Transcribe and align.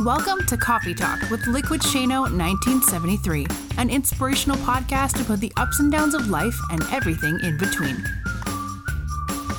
Welcome 0.00 0.44
to 0.46 0.56
Coffee 0.56 0.92
Talk 0.92 1.30
with 1.30 1.46
Liquid 1.46 1.80
Shano 1.80 2.22
1973, 2.22 3.46
an 3.78 3.88
inspirational 3.88 4.56
podcast 4.56 5.24
about 5.24 5.38
the 5.38 5.52
ups 5.56 5.78
and 5.78 5.92
downs 5.92 6.14
of 6.14 6.26
life 6.26 6.58
and 6.72 6.82
everything 6.90 7.38
in 7.44 7.56
between. 7.56 8.04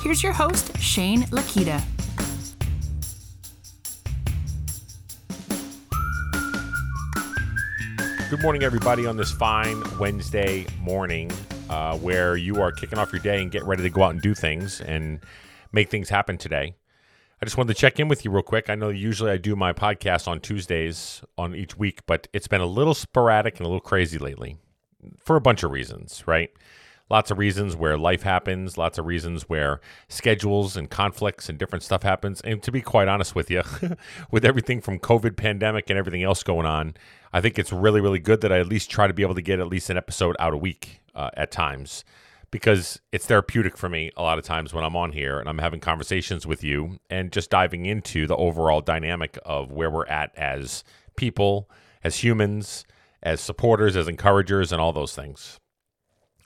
Here's 0.02 0.22
your 0.22 0.34
host, 0.34 0.78
Shane 0.78 1.22
Lakita. 1.28 1.82
Good 8.28 8.42
morning, 8.42 8.62
everybody, 8.62 9.06
on 9.06 9.16
this 9.16 9.32
fine 9.32 9.82
Wednesday 9.98 10.66
morning 10.82 11.32
uh, 11.70 11.96
where 11.96 12.36
you 12.36 12.60
are 12.60 12.72
kicking 12.72 12.98
off 12.98 13.10
your 13.10 13.22
day 13.22 13.40
and 13.40 13.50
getting 13.50 13.66
ready 13.66 13.84
to 13.84 13.90
go 13.90 14.02
out 14.02 14.10
and 14.10 14.20
do 14.20 14.34
things 14.34 14.82
and 14.82 15.20
make 15.72 15.88
things 15.88 16.10
happen 16.10 16.36
today. 16.36 16.74
I 17.40 17.44
just 17.44 17.58
wanted 17.58 17.74
to 17.74 17.80
check 17.80 18.00
in 18.00 18.08
with 18.08 18.24
you 18.24 18.30
real 18.30 18.42
quick. 18.42 18.70
I 18.70 18.74
know 18.74 18.88
usually 18.88 19.30
I 19.30 19.36
do 19.36 19.54
my 19.54 19.74
podcast 19.74 20.26
on 20.26 20.40
Tuesdays 20.40 21.22
on 21.36 21.54
each 21.54 21.76
week, 21.76 22.00
but 22.06 22.28
it's 22.32 22.48
been 22.48 22.62
a 22.62 22.66
little 22.66 22.94
sporadic 22.94 23.58
and 23.58 23.66
a 23.66 23.68
little 23.68 23.80
crazy 23.80 24.16
lately 24.16 24.56
for 25.18 25.36
a 25.36 25.40
bunch 25.40 25.62
of 25.62 25.70
reasons, 25.70 26.24
right? 26.26 26.50
Lots 27.10 27.30
of 27.30 27.36
reasons 27.36 27.76
where 27.76 27.98
life 27.98 28.22
happens, 28.22 28.78
lots 28.78 28.96
of 28.96 29.04
reasons 29.04 29.50
where 29.50 29.82
schedules 30.08 30.78
and 30.78 30.88
conflicts 30.88 31.50
and 31.50 31.58
different 31.58 31.82
stuff 31.82 32.02
happens. 32.02 32.40
And 32.40 32.62
to 32.62 32.72
be 32.72 32.80
quite 32.80 33.06
honest 33.06 33.34
with 33.34 33.50
you, 33.50 33.62
with 34.30 34.46
everything 34.46 34.80
from 34.80 34.98
COVID 34.98 35.36
pandemic 35.36 35.90
and 35.90 35.98
everything 35.98 36.22
else 36.22 36.42
going 36.42 36.66
on, 36.66 36.94
I 37.34 37.42
think 37.42 37.58
it's 37.58 37.70
really, 37.70 38.00
really 38.00 38.18
good 38.18 38.40
that 38.40 38.50
I 38.50 38.60
at 38.60 38.66
least 38.66 38.90
try 38.90 39.06
to 39.06 39.14
be 39.14 39.22
able 39.22 39.34
to 39.34 39.42
get 39.42 39.60
at 39.60 39.68
least 39.68 39.90
an 39.90 39.98
episode 39.98 40.36
out 40.40 40.54
a 40.54 40.56
week 40.56 41.02
uh, 41.14 41.30
at 41.34 41.50
times 41.50 42.02
because 42.56 42.98
it's 43.12 43.26
therapeutic 43.26 43.76
for 43.76 43.86
me 43.86 44.10
a 44.16 44.22
lot 44.22 44.38
of 44.38 44.44
times 44.44 44.72
when 44.72 44.82
I'm 44.82 44.96
on 44.96 45.12
here 45.12 45.38
and 45.38 45.46
I'm 45.46 45.58
having 45.58 45.78
conversations 45.78 46.46
with 46.46 46.64
you 46.64 46.98
and 47.10 47.30
just 47.30 47.50
diving 47.50 47.84
into 47.84 48.26
the 48.26 48.34
overall 48.34 48.80
dynamic 48.80 49.38
of 49.44 49.70
where 49.72 49.90
we're 49.90 50.06
at 50.06 50.34
as 50.38 50.82
people, 51.18 51.68
as 52.02 52.24
humans, 52.24 52.86
as 53.22 53.42
supporters, 53.42 53.94
as 53.94 54.08
encouragers, 54.08 54.72
and 54.72 54.80
all 54.80 54.94
those 54.94 55.14
things. 55.14 55.60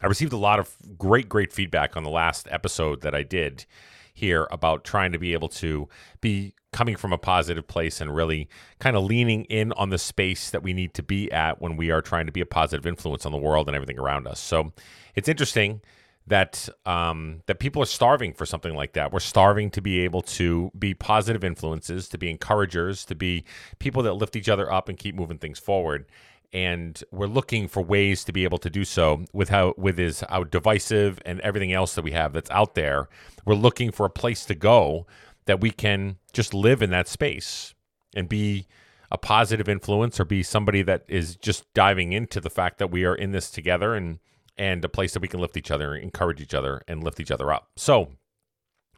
I 0.03 0.09
received 0.09 0.33
a 0.33 0.37
lot 0.37 0.59
of 0.59 0.77
great, 0.99 1.29
great 1.29 1.53
feedback 1.53 1.97
on 1.97 2.03
the 2.03 2.11
last 2.11 2.49
episode 2.51 3.03
that 3.03 3.15
I 3.15 3.23
did 3.23 3.65
here 4.13 4.49
about 4.51 4.83
trying 4.83 5.13
to 5.13 5.19
be 5.21 5.33
able 5.33 5.49
to 5.49 5.89
be 6.21 6.55
coming 6.73 6.97
from 6.97 7.13
a 7.13 7.19
positive 7.19 7.69
place 7.69 8.01
and 8.01 8.17
really 8.17 8.49
kind 8.81 8.97
of 8.97 9.05
leaning 9.05 9.45
in 9.45 9.71
on 9.75 9.91
the 9.91 9.99
space 9.99 10.51
that 10.51 10.65
we 10.65 10.73
need 10.73 10.93
to 10.95 11.05
be 11.05 11.31
at 11.31 11.63
when 11.63 11.77
we 11.77 11.93
are 11.93 12.03
trying 12.03 12.27
to 12.27 12.33
be 12.33 12.41
a 12.41 12.47
positive 12.47 12.85
influence 12.85 13.25
on 13.25 13.31
the 13.31 13.39
world 13.39 13.69
and 13.69 13.77
everything 13.77 13.99
around 13.99 14.27
us. 14.27 14.41
So 14.41 14.73
it's 15.15 15.29
interesting 15.29 15.83
that 16.27 16.69
um, 16.87 17.43
that 17.47 17.59
people 17.59 17.83
are 17.83 17.87
starving 17.87 18.33
for 18.33 18.47
something 18.47 18.75
like 18.75 18.93
that. 18.93 19.13
We're 19.13 19.21
starving 19.21 19.71
to 19.73 19.83
be 19.83 20.01
able 20.01 20.23
to 20.23 20.71
be 20.79 20.95
positive 20.95 21.43
influences, 21.43 22.09
to 22.11 22.19
be 22.19 22.31
encouragers, 22.31 23.05
to 23.07 23.15
be 23.15 23.45
people 23.79 24.03
that 24.05 24.15
lift 24.15 24.37
each 24.37 24.49
other 24.49 24.73
up 24.73 24.89
and 24.89 24.99
keep 24.99 25.15
moving 25.15 25.39
things 25.39 25.59
forward 25.59 26.07
and 26.53 27.05
we're 27.13 27.27
looking 27.27 27.69
for 27.69 27.83
ways 27.83 28.25
to 28.25 28.33
be 28.33 28.45
able 28.45 28.59
to 28.59 28.71
do 28.71 28.85
so 28.85 29.25
with 29.33 29.49
how 29.51 29.75
with 29.77 29.99
his 29.99 30.25
how 30.29 30.45
divisive 30.45 31.21
and 31.25 31.41
everything 31.41 31.73
else 31.73 31.95
that 31.95 32.03
we 32.03 32.11
have 32.13 32.33
that's 32.33 32.51
out 32.51 32.75
there. 32.75 33.09
We're 33.45 33.55
looking 33.55 33.93
for 33.93 34.05
a 34.07 34.11
place 34.11 34.45
to 34.47 34.55
go 34.55 35.07
that 35.47 35.61
we 35.61 35.71
can 35.71 36.19
just 36.33 36.53
live 36.53 36.83
in 36.83 36.91
that 36.91 37.09
space 37.09 37.75
and 38.15 38.29
be 38.29 38.67
a 39.13 39.19
positive 39.19 39.69
influence 39.69 40.19
or 40.21 40.25
be 40.25 40.43
somebody 40.43 40.83
that 40.83 41.05
is 41.09 41.37
just 41.37 41.73
diving 41.75 42.13
into 42.13 42.41
the 42.41 42.51
fact 42.51 42.79
that 42.79 42.91
we 42.91 43.05
are 43.05 43.15
in 43.15 43.33
this 43.33 43.51
together 43.51 43.95
and 43.95 44.19
and 44.61 44.85
a 44.85 44.91
place 44.91 45.15
that 45.15 45.23
we 45.23 45.29
can 45.29 45.41
lift 45.41 45.57
each 45.57 45.71
other, 45.71 45.97
encourage 45.97 46.39
each 46.39 46.53
other, 46.53 46.83
and 46.87 47.03
lift 47.03 47.19
each 47.19 47.31
other 47.31 47.51
up. 47.51 47.71
So, 47.77 48.11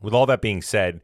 with 0.03 0.13
all 0.13 0.27
that 0.27 0.43
being 0.43 0.61
said, 0.61 1.01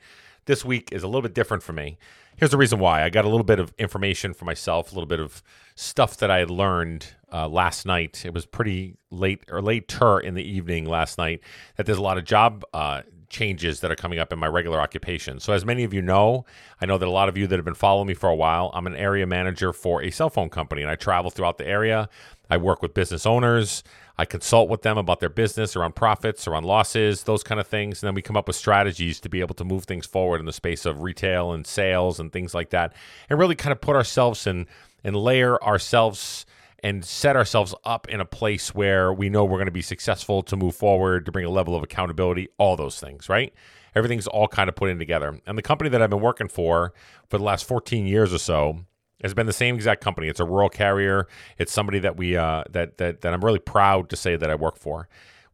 this 0.47 0.65
week 0.65 0.89
is 0.91 1.05
a 1.05 1.07
little 1.07 1.23
bit 1.23 1.33
different 1.33 1.63
for 1.63 1.73
me. 1.73 1.97
Here's 2.37 2.51
the 2.51 2.57
reason 2.57 2.81
why. 2.81 3.05
I 3.05 3.09
got 3.09 3.25
a 3.25 3.29
little 3.29 3.45
bit 3.45 3.61
of 3.61 3.73
information 3.79 4.35
for 4.35 4.45
myself, 4.45 4.91
a 4.91 4.95
little 4.97 5.07
bit 5.07 5.21
of 5.21 5.45
stuff 5.77 6.17
that 6.17 6.31
I 6.31 6.39
had 6.39 6.51
learned 6.51 7.07
uh, 7.33 7.49
last 7.49 7.87
night. 7.87 8.25
It 8.25 8.35
was 8.35 8.47
pretty 8.47 8.97
late 9.13 9.45
or 9.49 9.63
later 9.63 10.19
in 10.19 10.35
the 10.35 10.43
evening 10.43 10.85
last 10.87 11.19
night 11.19 11.41
that 11.77 11.87
there's 11.87 11.99
a 11.99 12.03
lot 12.03 12.19
of 12.19 12.25
job 12.25 12.65
uh, 12.75 13.03
changes 13.29 13.81
that 13.81 13.93
are 13.93 13.97
coming 13.97 14.19
up 14.19 14.33
in 14.33 14.41
my 14.41 14.47
regular 14.49 14.81
occupation. 14.81 15.39
So, 15.39 15.53
as 15.53 15.65
many 15.65 15.85
of 15.85 15.95
you 15.95 16.03
know, 16.03 16.45
I 16.81 16.87
know 16.87 16.99
that 16.99 17.07
a 17.07 17.11
lot 17.11 17.29
of 17.29 17.37
you 17.37 17.47
that 17.47 17.57
have 17.57 17.65
been 17.65 17.75
following 17.75 18.09
me 18.09 18.15
for 18.15 18.29
a 18.29 18.35
while, 18.35 18.73
I'm 18.75 18.89
an 18.89 18.97
area 18.97 19.27
manager 19.27 19.73
for 19.73 20.03
a 20.03 20.11
cell 20.11 20.31
phone 20.31 20.49
company 20.49 20.83
and 20.83 20.91
I 20.91 20.97
travel 20.97 21.31
throughout 21.31 21.59
the 21.59 21.67
area. 21.67 22.09
I 22.51 22.57
work 22.57 22.83
with 22.83 22.95
business 22.95 23.27
owners. 23.27 23.83
I 24.17 24.25
consult 24.25 24.69
with 24.69 24.83
them 24.83 24.99
about 24.99 25.21
their 25.21 25.29
business 25.29 25.77
around 25.77 25.95
profits, 25.95 26.49
around 26.49 26.65
losses, 26.65 27.25
those 27.25 27.43
kind 27.43 27.61
of 27.61 27.67
things. 27.67 28.03
And 28.03 28.09
then 28.09 28.15
we 28.15 28.23
come 28.23 28.37
up 28.37 28.47
with 28.47 28.57
strategies 28.57 29.21
to 29.21 29.29
be 29.29 29.41
able 29.41 29.55
to 29.57 29.65
move 29.65 29.85
things 29.85 30.07
forward 30.07 30.41
in 30.41 30.47
the 30.47 30.53
space 30.53 30.87
of 30.87 31.03
retail 31.03 31.53
and 31.53 31.67
sales 31.67 32.19
and 32.19 32.33
things 32.33 32.55
like 32.55 32.71
that. 32.71 32.95
And 33.29 33.39
really 33.39 33.55
kind 33.55 33.73
of 33.73 33.81
put 33.81 33.97
ourselves 33.97 34.47
in 34.47 34.67
and 35.05 35.15
layer 35.15 35.63
ourselves 35.63 36.47
and 36.83 37.05
set 37.05 37.37
ourselves 37.37 37.75
up 37.85 38.09
in 38.09 38.21
a 38.21 38.25
place 38.25 38.75
where 38.75 39.13
we 39.13 39.29
know 39.29 39.45
we're 39.45 39.59
going 39.59 39.67
to 39.67 39.73
be 39.73 39.83
successful 39.83 40.43
to 40.45 40.57
move 40.57 40.75
forward, 40.75 41.27
to 41.27 41.33
bring 41.33 41.45
a 41.45 41.51
level 41.51 41.75
of 41.75 41.83
accountability, 41.83 42.49
all 42.57 42.77
those 42.77 43.01
things, 43.01 43.29
right? 43.29 43.53
Everything's 43.95 44.29
all 44.29 44.47
kind 44.47 44.69
of 44.69 44.77
put 44.77 44.91
in 44.91 44.99
together. 44.99 45.41
And 45.47 45.59
the 45.59 45.63
company 45.63 45.91
that 45.91 46.01
I've 46.01 46.11
been 46.11 46.21
working 46.21 46.49
for 46.49 46.93
for 47.29 47.39
the 47.39 47.45
last 47.45 47.65
14 47.65 48.07
years 48.07 48.33
or 48.33 48.39
so 48.39 48.85
has 49.23 49.35
been 49.35 49.47
the 49.47 49.53
same 49.53 49.75
exact 49.75 50.03
company. 50.03 50.29
It's 50.29 50.41
a 50.41 50.45
rural 50.45 50.69
carrier. 50.69 51.27
It's 51.59 51.73
somebody 51.73 51.99
that 52.01 52.17
we 52.17 52.37
uh, 52.37 52.65
that 52.71 52.99
that 52.99 53.23
that 53.23 53.33
I'm 53.33 53.45
really 53.45 53.59
proud 53.59 54.11
to 54.11 54.17
say 54.17 54.37
that 54.37 54.51
I 54.51 54.55
work 54.55 54.77
for. 54.79 55.09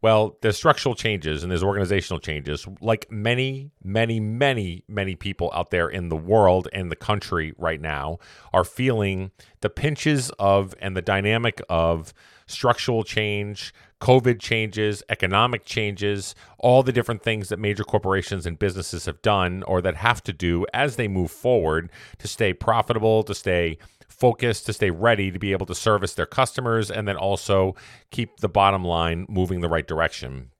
Well, 0.04 0.36
there's 0.42 0.58
structural 0.58 0.94
changes 0.94 1.42
and 1.42 1.50
there's 1.50 1.62
organizational 1.62 2.20
changes. 2.20 2.66
Like 2.82 3.10
many, 3.10 3.70
many, 3.82 4.20
many, 4.20 4.84
many 4.86 5.14
people 5.14 5.50
out 5.54 5.70
there 5.70 5.88
in 5.88 6.10
the 6.10 6.16
world 6.16 6.68
and 6.74 6.92
the 6.92 6.96
country 6.96 7.54
right 7.56 7.80
now 7.80 8.18
are 8.52 8.64
feeling 8.64 9.30
the 9.62 9.70
pinches 9.70 10.28
of 10.38 10.74
and 10.78 10.94
the 10.94 11.00
dynamic 11.00 11.62
of 11.70 12.12
structural 12.46 13.02
change, 13.02 13.72
COVID 14.04 14.38
changes, 14.38 15.02
economic 15.08 15.64
changes, 15.64 16.34
all 16.58 16.82
the 16.82 16.92
different 16.92 17.22
things 17.22 17.48
that 17.48 17.58
major 17.58 17.84
corporations 17.84 18.44
and 18.44 18.58
businesses 18.58 19.06
have 19.06 19.22
done 19.22 19.62
or 19.62 19.80
that 19.80 19.96
have 19.96 20.22
to 20.24 20.32
do 20.34 20.66
as 20.74 20.96
they 20.96 21.08
move 21.08 21.30
forward 21.30 21.90
to 22.18 22.28
stay 22.28 22.52
profitable, 22.52 23.22
to 23.22 23.34
stay 23.34 23.78
focused, 24.06 24.66
to 24.66 24.74
stay 24.74 24.90
ready 24.90 25.30
to 25.30 25.38
be 25.38 25.52
able 25.52 25.64
to 25.64 25.74
service 25.74 26.12
their 26.12 26.26
customers 26.26 26.90
and 26.90 27.08
then 27.08 27.16
also 27.16 27.74
keep 28.10 28.40
the 28.40 28.48
bottom 28.48 28.84
line 28.84 29.24
moving 29.26 29.62
the 29.62 29.70
right 29.70 29.88
direction 29.88 30.50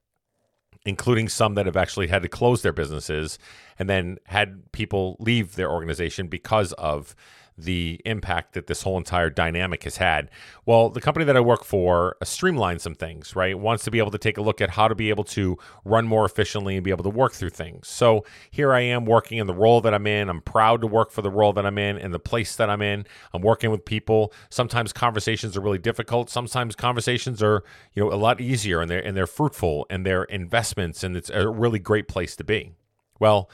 including 0.86 1.30
some 1.30 1.54
that 1.54 1.64
have 1.64 1.78
actually 1.78 2.08
had 2.08 2.20
to 2.20 2.28
close 2.28 2.60
their 2.60 2.70
businesses 2.70 3.38
and 3.78 3.88
then 3.88 4.18
had 4.26 4.70
people 4.72 5.16
leave 5.18 5.54
their 5.54 5.70
organization 5.70 6.26
because 6.26 6.74
of 6.74 7.14
the 7.56 8.00
impact 8.04 8.54
that 8.54 8.66
this 8.66 8.82
whole 8.82 8.98
entire 8.98 9.30
dynamic 9.30 9.84
has 9.84 9.98
had. 9.98 10.30
Well, 10.66 10.90
the 10.90 11.00
company 11.00 11.24
that 11.26 11.36
I 11.36 11.40
work 11.40 11.64
for 11.64 12.16
streamlines 12.22 12.80
some 12.80 12.94
things, 12.94 13.36
right? 13.36 13.58
Wants 13.58 13.84
to 13.84 13.90
be 13.90 13.98
able 13.98 14.10
to 14.10 14.18
take 14.18 14.38
a 14.38 14.42
look 14.42 14.60
at 14.60 14.70
how 14.70 14.88
to 14.88 14.94
be 14.94 15.10
able 15.10 15.24
to 15.24 15.56
run 15.84 16.06
more 16.06 16.24
efficiently 16.24 16.74
and 16.74 16.84
be 16.84 16.90
able 16.90 17.04
to 17.04 17.10
work 17.10 17.32
through 17.32 17.50
things. 17.50 17.86
So 17.88 18.24
here 18.50 18.72
I 18.72 18.80
am 18.80 19.04
working 19.04 19.38
in 19.38 19.46
the 19.46 19.54
role 19.54 19.80
that 19.82 19.94
I'm 19.94 20.06
in. 20.06 20.28
I'm 20.28 20.40
proud 20.40 20.80
to 20.80 20.86
work 20.86 21.10
for 21.10 21.22
the 21.22 21.30
role 21.30 21.52
that 21.52 21.64
I'm 21.64 21.78
in 21.78 21.96
and 21.96 22.12
the 22.12 22.18
place 22.18 22.56
that 22.56 22.68
I'm 22.68 22.82
in. 22.82 23.06
I'm 23.32 23.42
working 23.42 23.70
with 23.70 23.84
people. 23.84 24.32
Sometimes 24.50 24.92
conversations 24.92 25.56
are 25.56 25.60
really 25.60 25.78
difficult. 25.78 26.30
Sometimes 26.30 26.74
conversations 26.74 27.42
are, 27.42 27.62
you 27.92 28.02
know, 28.02 28.12
a 28.12 28.16
lot 28.16 28.40
easier 28.40 28.80
and 28.80 28.90
they're 28.90 29.04
and 29.04 29.16
they're 29.16 29.26
fruitful 29.26 29.86
and 29.90 30.04
they're 30.04 30.24
investments 30.24 31.04
and 31.04 31.16
it's 31.16 31.30
a 31.30 31.48
really 31.48 31.78
great 31.78 32.08
place 32.08 32.34
to 32.36 32.44
be. 32.44 32.72
Well, 33.20 33.48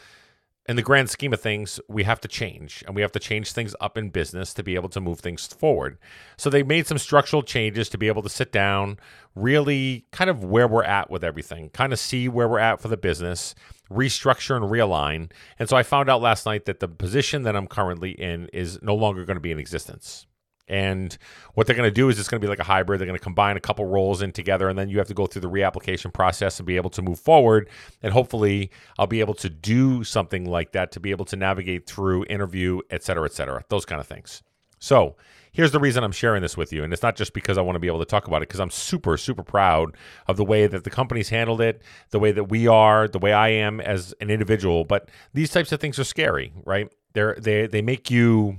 in 0.69 0.77
the 0.77 0.83
grand 0.83 1.11
scheme 1.11 1.33
of 1.33 1.41
things, 1.41 1.81
we 1.89 2.05
have 2.05 2.21
to 2.21 2.29
change 2.29 2.85
and 2.87 2.95
we 2.95 3.03
have 3.03 3.13
to 3.13 3.19
change 3.19 3.53
things 3.53 3.75
up 3.81 3.97
in 3.97 4.11
business 4.11 4.55
to 4.55 4.63
be 4.63 4.75
able 4.75 4.91
to 4.91 5.01
move 5.01 5.21
things 5.21 5.47
forward. 5.47 5.99
So 6.37 6.51
they 6.51 6.63
made 6.63 6.87
some 6.87 6.99
structural 6.99 7.43
changes 7.43 7.89
to 7.89 7.99
be 7.99 8.09
able 8.09 8.23
to 8.23 8.29
sit 8.29 8.53
down, 8.53 8.99
really 9.35 10.07
kind 10.13 10.29
of 10.29 10.45
where 10.45 10.69
we're 10.69 10.85
at 10.85 11.11
with 11.11 11.25
everything, 11.25 11.71
kind 11.71 11.93
of 11.93 11.99
see 11.99 12.29
where 12.29 12.49
we're 12.49 12.59
at 12.59 12.81
for 12.81 12.89
the 12.89 12.97
business, 12.97 13.55
restructure 13.91 14.57
and 14.57 14.67
realign. 14.67 15.31
And 15.59 15.69
so 15.69 15.77
I 15.77 15.83
found 15.83 16.09
out 16.09 16.21
last 16.21 16.47
night 16.47 16.67
that 16.67 16.81
the 16.81 16.89
position 16.89 17.43
that 17.43 17.57
I'm 17.57 17.67
currently 17.67 18.13
in 18.13 18.49
is 18.53 18.81
no 18.83 18.95
longer 18.95 19.25
going 19.25 19.37
to 19.37 19.41
be 19.41 19.53
in 19.53 19.59
existence. 19.59 20.27
And 20.69 21.17
what 21.55 21.67
they're 21.67 21.77
going 21.77 21.89
to 21.89 21.95
do 21.95 22.09
is 22.09 22.19
it's 22.19 22.29
going 22.29 22.41
to 22.41 22.45
be 22.45 22.49
like 22.49 22.61
a 22.61 22.65
hybrid. 22.65 23.01
They're 23.01 23.07
going 23.07 23.19
to 23.19 23.23
combine 23.23 23.57
a 23.57 23.61
couple 23.61 23.85
roles 23.87 24.23
in 24.23 24.31
together, 24.33 24.69
and 24.69 24.79
then 24.79 24.89
you 24.89 24.99
have 24.99 25.09
to 25.09 25.15
go 25.15 25.27
through 25.27 25.43
the 25.43 25.51
reapplication 25.51 26.13
process 26.13 26.61
and 26.61 26.67
be 26.67 26.77
able 26.77 26.91
to 26.91 27.03
move 27.03 27.19
forward. 27.19 27.69
And 28.03 28.13
hopefully, 28.13 28.71
I'll 28.99 29.09
be 29.09 29.21
able 29.21 29.35
to 29.35 29.51
do 29.51 30.05
something 30.05 30.45
like 30.45 30.73
that 30.73 30.93
to 30.93 31.01
be 31.01 31.11
able 31.11 31.25
to 31.27 31.37
navigate 31.37 31.87
through 31.87 32.25
interview, 32.27 32.81
et 32.91 33.03
cetera, 33.03 33.25
et 33.25 33.33
cetera, 33.33 33.65
those 33.69 33.85
kind 33.85 34.01
of 34.01 34.07
things. 34.07 34.43
So, 34.79 35.17
here's 35.53 35.73
the 35.73 35.81
reason 35.81 36.05
I'm 36.05 36.13
sharing 36.13 36.43
this 36.43 36.57
with 36.57 36.73
you. 36.73 36.85
And 36.85 36.93
it's 36.93 37.03
not 37.03 37.17
just 37.17 37.35
because 37.35 37.59
I 37.59 37.63
want 37.63 37.75
to 37.77 37.81
be 37.81 37.89
able 37.89 37.99
to 37.99 38.05
talk 38.05 38.29
about 38.29 38.39
it, 38.39 38.49
because 38.49 38.61
I'm 38.61 38.71
super, 38.71 39.17
super 39.17 39.43
proud 39.43 39.97
of 40.29 40.37
the 40.37 40.45
way 40.45 40.67
that 40.67 40.85
the 40.85 40.91
company's 40.91 41.29
handled 41.29 41.61
it, 41.61 41.83
the 42.11 42.19
way 42.19 42.33
that 42.33 42.45
we 42.45 42.69
are, 42.69 43.09
the 43.09 43.19
way 43.19 43.33
I 43.33 43.49
am 43.49 43.81
as 43.81 44.15
an 44.21 44.31
individual. 44.31 44.85
But 44.85 45.11
these 45.35 45.51
types 45.51 45.73
of 45.73 45.81
things 45.81 45.99
are 45.99 46.05
scary, 46.05 46.53
right? 46.65 46.89
They're, 47.13 47.35
they, 47.39 47.67
they 47.67 47.83
make 47.83 48.11
you 48.11 48.59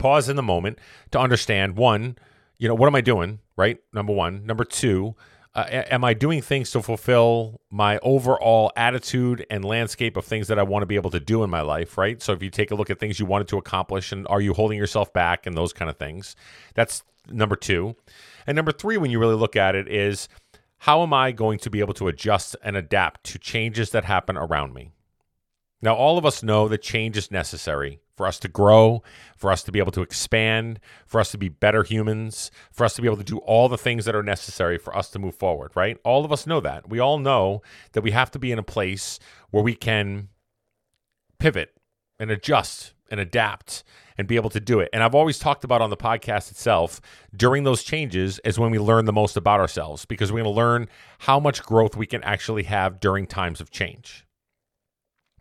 pause 0.00 0.28
in 0.28 0.34
the 0.34 0.42
moment 0.42 0.78
to 1.12 1.20
understand 1.20 1.76
one, 1.76 2.16
you 2.58 2.66
know, 2.66 2.74
what 2.74 2.88
am 2.88 2.96
I 2.96 3.00
doing? 3.00 3.38
Right. 3.56 3.78
Number 3.92 4.12
one. 4.12 4.44
Number 4.44 4.64
two, 4.64 5.14
uh, 5.54 5.64
am 5.68 6.04
I 6.04 6.14
doing 6.14 6.42
things 6.42 6.70
to 6.72 6.82
fulfill 6.82 7.60
my 7.70 7.98
overall 7.98 8.72
attitude 8.76 9.44
and 9.50 9.64
landscape 9.64 10.16
of 10.16 10.24
things 10.24 10.48
that 10.48 10.58
I 10.58 10.62
want 10.62 10.82
to 10.82 10.86
be 10.86 10.94
able 10.94 11.10
to 11.10 11.20
do 11.20 11.42
in 11.42 11.50
my 11.50 11.60
life, 11.60 11.98
right? 11.98 12.22
So 12.22 12.32
if 12.32 12.42
you 12.42 12.50
take 12.50 12.70
a 12.70 12.74
look 12.74 12.90
at 12.90 12.98
things 12.98 13.18
you 13.18 13.26
wanted 13.26 13.48
to 13.48 13.58
accomplish 13.58 14.12
and 14.12 14.26
are 14.28 14.40
you 14.40 14.54
holding 14.54 14.78
yourself 14.78 15.12
back 15.12 15.46
and 15.46 15.56
those 15.56 15.72
kind 15.72 15.90
of 15.90 15.96
things, 15.96 16.36
that's 16.74 17.02
number 17.28 17.56
two. 17.56 17.96
And 18.46 18.56
number 18.56 18.72
three, 18.72 18.96
when 18.96 19.10
you 19.10 19.18
really 19.18 19.34
look 19.34 19.56
at 19.56 19.74
it, 19.74 19.88
is 19.88 20.28
how 20.78 21.02
am 21.02 21.12
I 21.12 21.32
going 21.32 21.58
to 21.58 21.70
be 21.70 21.80
able 21.80 21.94
to 21.94 22.08
adjust 22.08 22.56
and 22.62 22.76
adapt 22.76 23.24
to 23.24 23.38
changes 23.38 23.90
that 23.90 24.04
happen 24.04 24.36
around 24.36 24.72
me? 24.72 24.92
Now, 25.82 25.94
all 25.94 26.16
of 26.16 26.24
us 26.24 26.42
know 26.42 26.68
that 26.68 26.82
change 26.82 27.16
is 27.16 27.30
necessary 27.30 28.00
for 28.20 28.26
us 28.26 28.38
to 28.38 28.48
grow, 28.48 29.02
for 29.34 29.50
us 29.50 29.62
to 29.62 29.72
be 29.72 29.78
able 29.78 29.92
to 29.92 30.02
expand, 30.02 30.78
for 31.06 31.22
us 31.22 31.30
to 31.30 31.38
be 31.38 31.48
better 31.48 31.82
humans, 31.84 32.50
for 32.70 32.84
us 32.84 32.92
to 32.92 33.00
be 33.00 33.08
able 33.08 33.16
to 33.16 33.24
do 33.24 33.38
all 33.38 33.66
the 33.66 33.78
things 33.78 34.04
that 34.04 34.14
are 34.14 34.22
necessary 34.22 34.76
for 34.76 34.94
us 34.94 35.08
to 35.08 35.18
move 35.18 35.34
forward, 35.34 35.72
right? 35.74 35.96
All 36.04 36.22
of 36.22 36.30
us 36.30 36.46
know 36.46 36.60
that. 36.60 36.86
We 36.90 36.98
all 36.98 37.18
know 37.18 37.62
that 37.92 38.02
we 38.02 38.10
have 38.10 38.30
to 38.32 38.38
be 38.38 38.52
in 38.52 38.58
a 38.58 38.62
place 38.62 39.18
where 39.52 39.62
we 39.62 39.74
can 39.74 40.28
pivot 41.38 41.72
and 42.18 42.30
adjust 42.30 42.92
and 43.10 43.18
adapt 43.18 43.84
and 44.18 44.28
be 44.28 44.36
able 44.36 44.50
to 44.50 44.60
do 44.60 44.80
it. 44.80 44.90
And 44.92 45.02
I've 45.02 45.14
always 45.14 45.38
talked 45.38 45.64
about 45.64 45.80
on 45.80 45.88
the 45.88 45.96
podcast 45.96 46.50
itself 46.50 47.00
during 47.34 47.64
those 47.64 47.82
changes 47.82 48.38
is 48.44 48.58
when 48.58 48.70
we 48.70 48.78
learn 48.78 49.06
the 49.06 49.14
most 49.14 49.38
about 49.38 49.60
ourselves 49.60 50.04
because 50.04 50.30
we're 50.30 50.42
going 50.42 50.54
to 50.54 50.60
learn 50.60 50.90
how 51.20 51.40
much 51.40 51.62
growth 51.62 51.96
we 51.96 52.04
can 52.04 52.22
actually 52.22 52.64
have 52.64 53.00
during 53.00 53.26
times 53.26 53.62
of 53.62 53.70
change. 53.70 54.26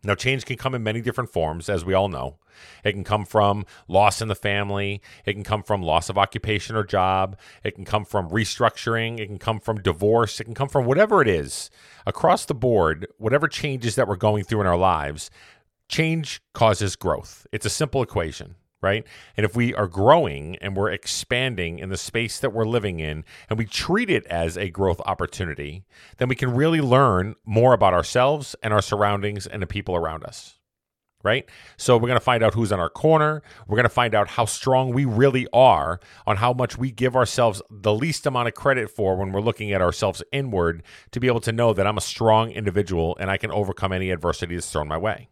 Now, 0.04 0.16
change 0.16 0.46
can 0.46 0.56
come 0.56 0.74
in 0.74 0.84
many 0.84 1.01
different 1.01 1.30
forms, 1.30 1.68
as 1.68 1.84
we 1.84 1.94
all 1.94 2.07
know. 2.07 2.38
It 2.84 2.94
can 2.94 3.04
come 3.04 3.25
from 3.25 3.66
loss 3.88 4.22
in 4.22 4.30
the 4.30 4.36
family. 4.36 5.01
It 5.25 5.34
can 5.34 5.44
come 5.44 5.62
from 5.62 5.81
loss 5.81 6.10
of 6.10 6.18
occupation 6.18 6.75
or 6.75 6.84
job. 6.84 7.38
It 7.63 7.75
can 7.75 7.86
come 7.86 8.06
from 8.06 8.30
restructuring. 8.30 9.19
It 9.19 9.28
can 9.28 9.40
come 9.40 9.60
from 9.60 9.81
divorce. 9.81 10.40
It 10.40 10.46
can 10.46 10.54
come 10.54 10.69
from 10.69 10.86
whatever 10.86 11.22
it 11.22 11.28
is. 11.28 11.69
Across 12.06 12.46
the 12.46 12.56
board, 12.56 13.07
whatever 13.18 13.48
changes 13.48 13.96
that 13.96 14.07
we're 14.07 14.16
going 14.16 14.46
through 14.46 14.62
in 14.62 14.68
our 14.68 14.78
lives, 14.78 15.30
change 15.90 16.42
causes 16.54 16.95
growth. 16.95 17.45
It's 17.52 17.66
a 17.66 17.69
simple 17.69 18.02
equation 18.02 18.56
right? 18.81 19.06
And 19.36 19.46
if 19.46 19.56
we 19.56 19.74
are 19.74 19.88
growing 19.88 20.56
and 20.58 20.76
we're 20.76 20.92
expanding 20.92 21.80
in 21.80 21.90
the 21.90 21.98
space 21.98 22.40
that 22.40 22.54
we're 22.54 22.66
living 22.66 23.00
in 23.00 23.26
and 23.50 23.60
we 23.60 23.66
treat 23.66 24.10
it 24.10 24.26
as 24.28 24.58
a 24.58 24.70
growth 24.70 25.02
opportunity, 25.06 25.84
then 26.18 26.30
we 26.30 26.36
can 26.36 26.54
really 26.54 26.81
learn 26.81 27.36
more 27.46 27.74
about 27.74 27.94
ourselves 27.94 28.56
and 28.64 28.74
our 28.74 28.81
surroundings 28.81 29.46
and 29.46 29.62
the 29.62 29.68
people 29.68 29.96
around 29.96 30.24
us. 30.24 30.56
Right? 31.22 31.50
So, 31.76 31.98
we're 31.98 32.08
going 32.08 32.14
to 32.14 32.24
find 32.24 32.42
out 32.42 32.54
who's 32.54 32.72
on 32.72 32.80
our 32.80 32.90
corner. 32.90 33.44
We're 33.68 33.76
going 33.76 33.84
to 33.84 33.90
find 33.90 34.16
out 34.16 34.30
how 34.30 34.46
strong 34.46 34.94
we 34.94 35.04
really 35.04 35.48
are 35.52 36.00
on 36.26 36.38
how 36.38 36.54
much 36.54 36.78
we 36.78 36.92
give 36.92 37.14
ourselves 37.14 37.62
the 37.70 37.94
least 37.94 38.26
amount 38.26 38.48
of 38.48 38.54
credit 38.54 38.90
for 38.90 39.18
when 39.18 39.34
we're 39.34 39.42
looking 39.42 39.74
at 39.74 39.81
ourselves 39.81 40.24
inward 40.31 40.81
to 41.12 41.20
be 41.20 41.28
able 41.28 41.42
to 41.42 41.52
know 41.52 41.74
that 41.74 41.86
I'm 41.86 41.98
a 41.98 42.02
strong 42.02 42.52
individual 42.52 43.18
and 43.20 43.30
I 43.30 43.36
can 43.36 43.52
overcome 43.52 43.92
any 43.92 44.12
adversity 44.12 44.56
that's 44.56 44.72
thrown 44.72 44.88
my 44.88 44.98
way. 44.98 45.28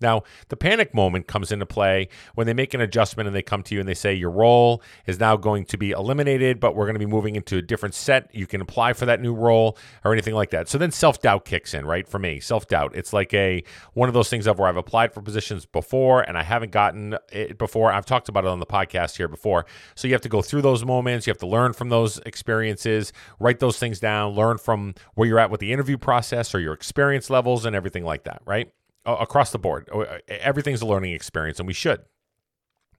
Now, 0.00 0.24
the 0.48 0.56
panic 0.56 0.92
moment 0.92 1.28
comes 1.28 1.52
into 1.52 1.66
play 1.66 2.08
when 2.34 2.46
they 2.46 2.52
make 2.52 2.74
an 2.74 2.80
adjustment 2.80 3.26
and 3.28 3.34
they 3.34 3.42
come 3.42 3.62
to 3.62 3.74
you 3.74 3.80
and 3.80 3.88
they 3.88 3.94
say 3.94 4.12
your 4.12 4.30
role 4.30 4.82
is 5.06 5.20
now 5.20 5.36
going 5.36 5.64
to 5.66 5.78
be 5.78 5.92
eliminated, 5.92 6.58
but 6.58 6.74
we're 6.74 6.84
going 6.84 6.96
to 6.96 6.98
be 6.98 7.06
moving 7.06 7.36
into 7.36 7.58
a 7.58 7.62
different 7.62 7.94
set. 7.94 8.28
You 8.34 8.46
can 8.46 8.60
apply 8.60 8.94
for 8.94 9.06
that 9.06 9.20
new 9.20 9.32
role 9.32 9.78
or 10.04 10.12
anything 10.12 10.34
like 10.34 10.50
that. 10.50 10.68
So 10.68 10.78
then 10.78 10.90
self-doubt 10.90 11.44
kicks 11.44 11.74
in, 11.74 11.86
right? 11.86 12.08
For 12.08 12.18
me, 12.18 12.40
self-doubt. 12.40 12.96
It's 12.96 13.12
like 13.12 13.32
a 13.34 13.62
one 13.92 14.08
of 14.08 14.14
those 14.14 14.28
things 14.28 14.46
of 14.46 14.58
where 14.58 14.68
I've 14.68 14.76
applied 14.76 15.14
for 15.14 15.22
positions 15.22 15.64
before 15.64 16.22
and 16.22 16.36
I 16.36 16.42
haven't 16.42 16.72
gotten 16.72 17.16
it 17.32 17.56
before. 17.56 17.92
I've 17.92 18.06
talked 18.06 18.28
about 18.28 18.44
it 18.44 18.48
on 18.48 18.58
the 18.60 18.66
podcast 18.66 19.16
here 19.16 19.28
before. 19.28 19.64
So 19.94 20.08
you 20.08 20.14
have 20.14 20.22
to 20.22 20.28
go 20.28 20.42
through 20.42 20.62
those 20.62 20.84
moments, 20.84 21.26
you 21.26 21.30
have 21.30 21.38
to 21.38 21.46
learn 21.46 21.72
from 21.72 21.88
those 21.88 22.18
experiences, 22.26 23.12
write 23.38 23.60
those 23.60 23.78
things 23.78 24.00
down, 24.00 24.34
learn 24.34 24.58
from 24.58 24.94
where 25.14 25.28
you're 25.28 25.38
at 25.38 25.50
with 25.50 25.60
the 25.60 25.72
interview 25.72 25.96
process 25.96 26.54
or 26.54 26.58
your 26.58 26.72
experience 26.72 27.30
levels 27.30 27.64
and 27.64 27.76
everything 27.76 28.04
like 28.04 28.24
that, 28.24 28.42
right? 28.44 28.72
Across 29.04 29.52
the 29.52 29.58
board. 29.58 29.88
Uh, 29.92 30.18
everything's 30.28 30.82
a 30.82 30.86
learning 30.86 31.12
experience, 31.12 31.58
and 31.58 31.66
we 31.66 31.74
should. 31.74 32.02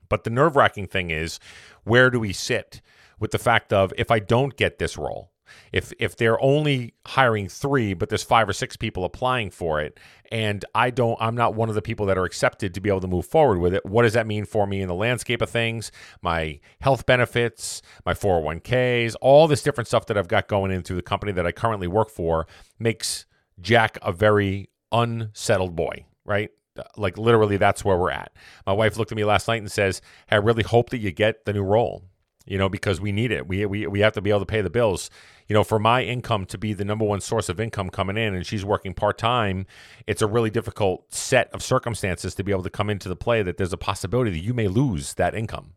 But 0.10 0.24
the 0.24 0.30
nerve 0.30 0.56
wracking 0.56 0.88
thing 0.88 1.10
is, 1.10 1.40
where 1.84 2.10
do 2.10 2.20
we 2.20 2.34
sit 2.34 2.82
with 3.20 3.32
the 3.32 3.40
fact 3.40 3.74
of 3.74 3.94
if 3.98 4.12
I 4.12 4.20
don't 4.20 4.56
get 4.56 4.78
this 4.78 4.98
role? 4.98 5.32
If 5.72 5.94
if 6.00 6.16
they're 6.18 6.42
only 6.42 6.96
hiring 7.06 7.48
three, 7.48 7.94
but 7.94 8.10
there's 8.10 8.24
five 8.24 8.50
or 8.50 8.54
six 8.54 8.76
people 8.76 9.06
applying 9.06 9.52
for 9.52 9.80
it, 9.80 10.00
and 10.32 10.66
I 10.74 10.90
don't, 10.90 11.18
I'm 11.22 11.36
not 11.36 11.54
one 11.54 11.70
of 11.70 11.76
the 11.76 11.84
people 11.84 12.08
that 12.08 12.18
are 12.18 12.26
accepted 12.26 12.74
to 12.74 12.82
be 12.82 12.90
able 12.90 13.02
to 13.02 13.08
move 13.08 13.28
forward 13.28 13.60
with 13.60 13.74
it. 13.74 13.86
What 13.86 14.04
does 14.04 14.14
that 14.14 14.26
mean 14.26 14.46
for 14.46 14.66
me 14.66 14.82
in 14.82 14.88
the 14.88 14.96
landscape 14.96 15.44
of 15.44 15.50
things? 15.50 15.92
My 16.22 16.60
health 16.82 17.06
benefits, 17.06 17.84
my 18.06 18.16
401ks, 18.16 19.16
all 19.22 19.48
this 19.48 19.62
different 19.62 19.88
stuff 19.88 20.08
that 20.08 20.18
I've 20.18 20.28
got 20.28 20.48
going 20.48 20.72
in 20.72 20.82
through 20.82 20.98
the 20.98 21.04
company 21.04 21.32
that 21.34 21.46
I 21.46 21.52
currently 21.52 21.88
work 21.88 22.10
for 22.10 22.48
makes 22.80 23.28
Jack 23.62 24.00
a 24.02 24.12
very 24.12 24.70
unsettled 25.02 25.76
boy, 25.76 26.06
right? 26.26 26.52
Like 26.98 27.18
literally, 27.18 27.58
that's 27.58 27.86
where 27.86 27.98
we're 27.98 28.12
at. 28.12 28.32
My 28.66 28.74
wife 28.74 28.98
looked 28.98 29.12
at 29.12 29.16
me 29.16 29.24
last 29.24 29.48
night 29.48 29.62
and 29.62 29.72
says, 29.72 30.02
hey, 30.28 30.36
"I 30.36 30.40
really 30.40 30.64
hope 30.64 30.90
that 30.90 30.98
you 30.98 31.12
get 31.12 31.46
the 31.46 31.54
new 31.54 31.64
role, 31.64 32.04
you 32.46 32.58
know, 32.58 32.68
because 32.68 33.00
we 33.00 33.12
need 33.12 33.32
it. 33.32 33.48
We 33.48 33.66
we 33.66 33.88
we 33.88 34.02
have 34.02 34.14
to 34.14 34.22
be 34.22 34.30
able 34.30 34.42
to 34.42 34.46
pay 34.46 34.62
the 34.62 34.70
bills. 34.70 35.10
You 35.48 35.54
know, 35.54 35.64
for 35.64 35.80
my 35.80 36.04
income 36.04 36.46
to 36.48 36.58
be 36.58 36.74
the 36.74 36.84
number 36.84 37.06
one 37.06 37.22
source 37.22 37.50
of 37.50 37.60
income 37.60 37.90
coming 37.90 38.18
in, 38.18 38.34
and 38.34 38.46
she's 38.46 38.66
working 38.66 38.94
part 38.94 39.18
time, 39.18 39.68
it's 40.08 40.22
a 40.22 40.28
really 40.28 40.50
difficult 40.50 41.14
set 41.14 41.54
of 41.54 41.62
circumstances 41.62 42.36
to 42.36 42.44
be 42.44 42.52
able 42.52 42.64
to 42.64 42.70
come 42.70 42.90
into 42.90 43.08
the 43.08 43.16
play 43.16 43.44
that 43.44 43.58
there's 43.58 43.74
a 43.74 43.78
possibility 43.78 44.32
that 44.32 44.44
you 44.44 44.54
may 44.54 44.68
lose 44.68 45.14
that 45.14 45.36
income, 45.36 45.76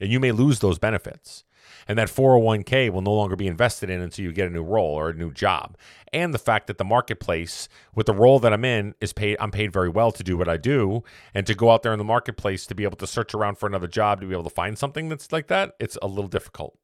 and 0.00 0.10
you 0.10 0.18
may 0.18 0.32
lose 0.32 0.58
those 0.60 0.78
benefits." 0.78 1.44
And 1.88 1.98
that 1.98 2.08
401k 2.08 2.90
will 2.90 3.02
no 3.02 3.12
longer 3.12 3.36
be 3.36 3.46
invested 3.46 3.90
in 3.90 4.00
until 4.00 4.24
you 4.24 4.32
get 4.32 4.48
a 4.48 4.50
new 4.50 4.62
role 4.62 4.94
or 4.94 5.10
a 5.10 5.14
new 5.14 5.32
job. 5.32 5.76
And 6.12 6.34
the 6.34 6.38
fact 6.38 6.66
that 6.66 6.78
the 6.78 6.84
marketplace 6.84 7.68
with 7.94 8.06
the 8.06 8.14
role 8.14 8.38
that 8.40 8.52
I'm 8.52 8.64
in 8.64 8.94
is 9.00 9.12
paid 9.12 9.36
I'm 9.40 9.50
paid 9.50 9.72
very 9.72 9.88
well 9.88 10.12
to 10.12 10.22
do 10.22 10.36
what 10.36 10.48
I 10.48 10.56
do 10.56 11.02
and 11.34 11.46
to 11.46 11.54
go 11.54 11.70
out 11.70 11.82
there 11.82 11.92
in 11.92 11.98
the 11.98 12.04
marketplace 12.04 12.66
to 12.66 12.74
be 12.74 12.84
able 12.84 12.98
to 12.98 13.06
search 13.06 13.34
around 13.34 13.58
for 13.58 13.66
another 13.66 13.88
job 13.88 14.20
to 14.20 14.26
be 14.26 14.34
able 14.34 14.44
to 14.44 14.50
find 14.50 14.78
something 14.78 15.08
that's 15.08 15.32
like 15.32 15.48
that, 15.48 15.74
it's 15.80 15.98
a 16.02 16.06
little 16.06 16.28
difficult 16.28 16.76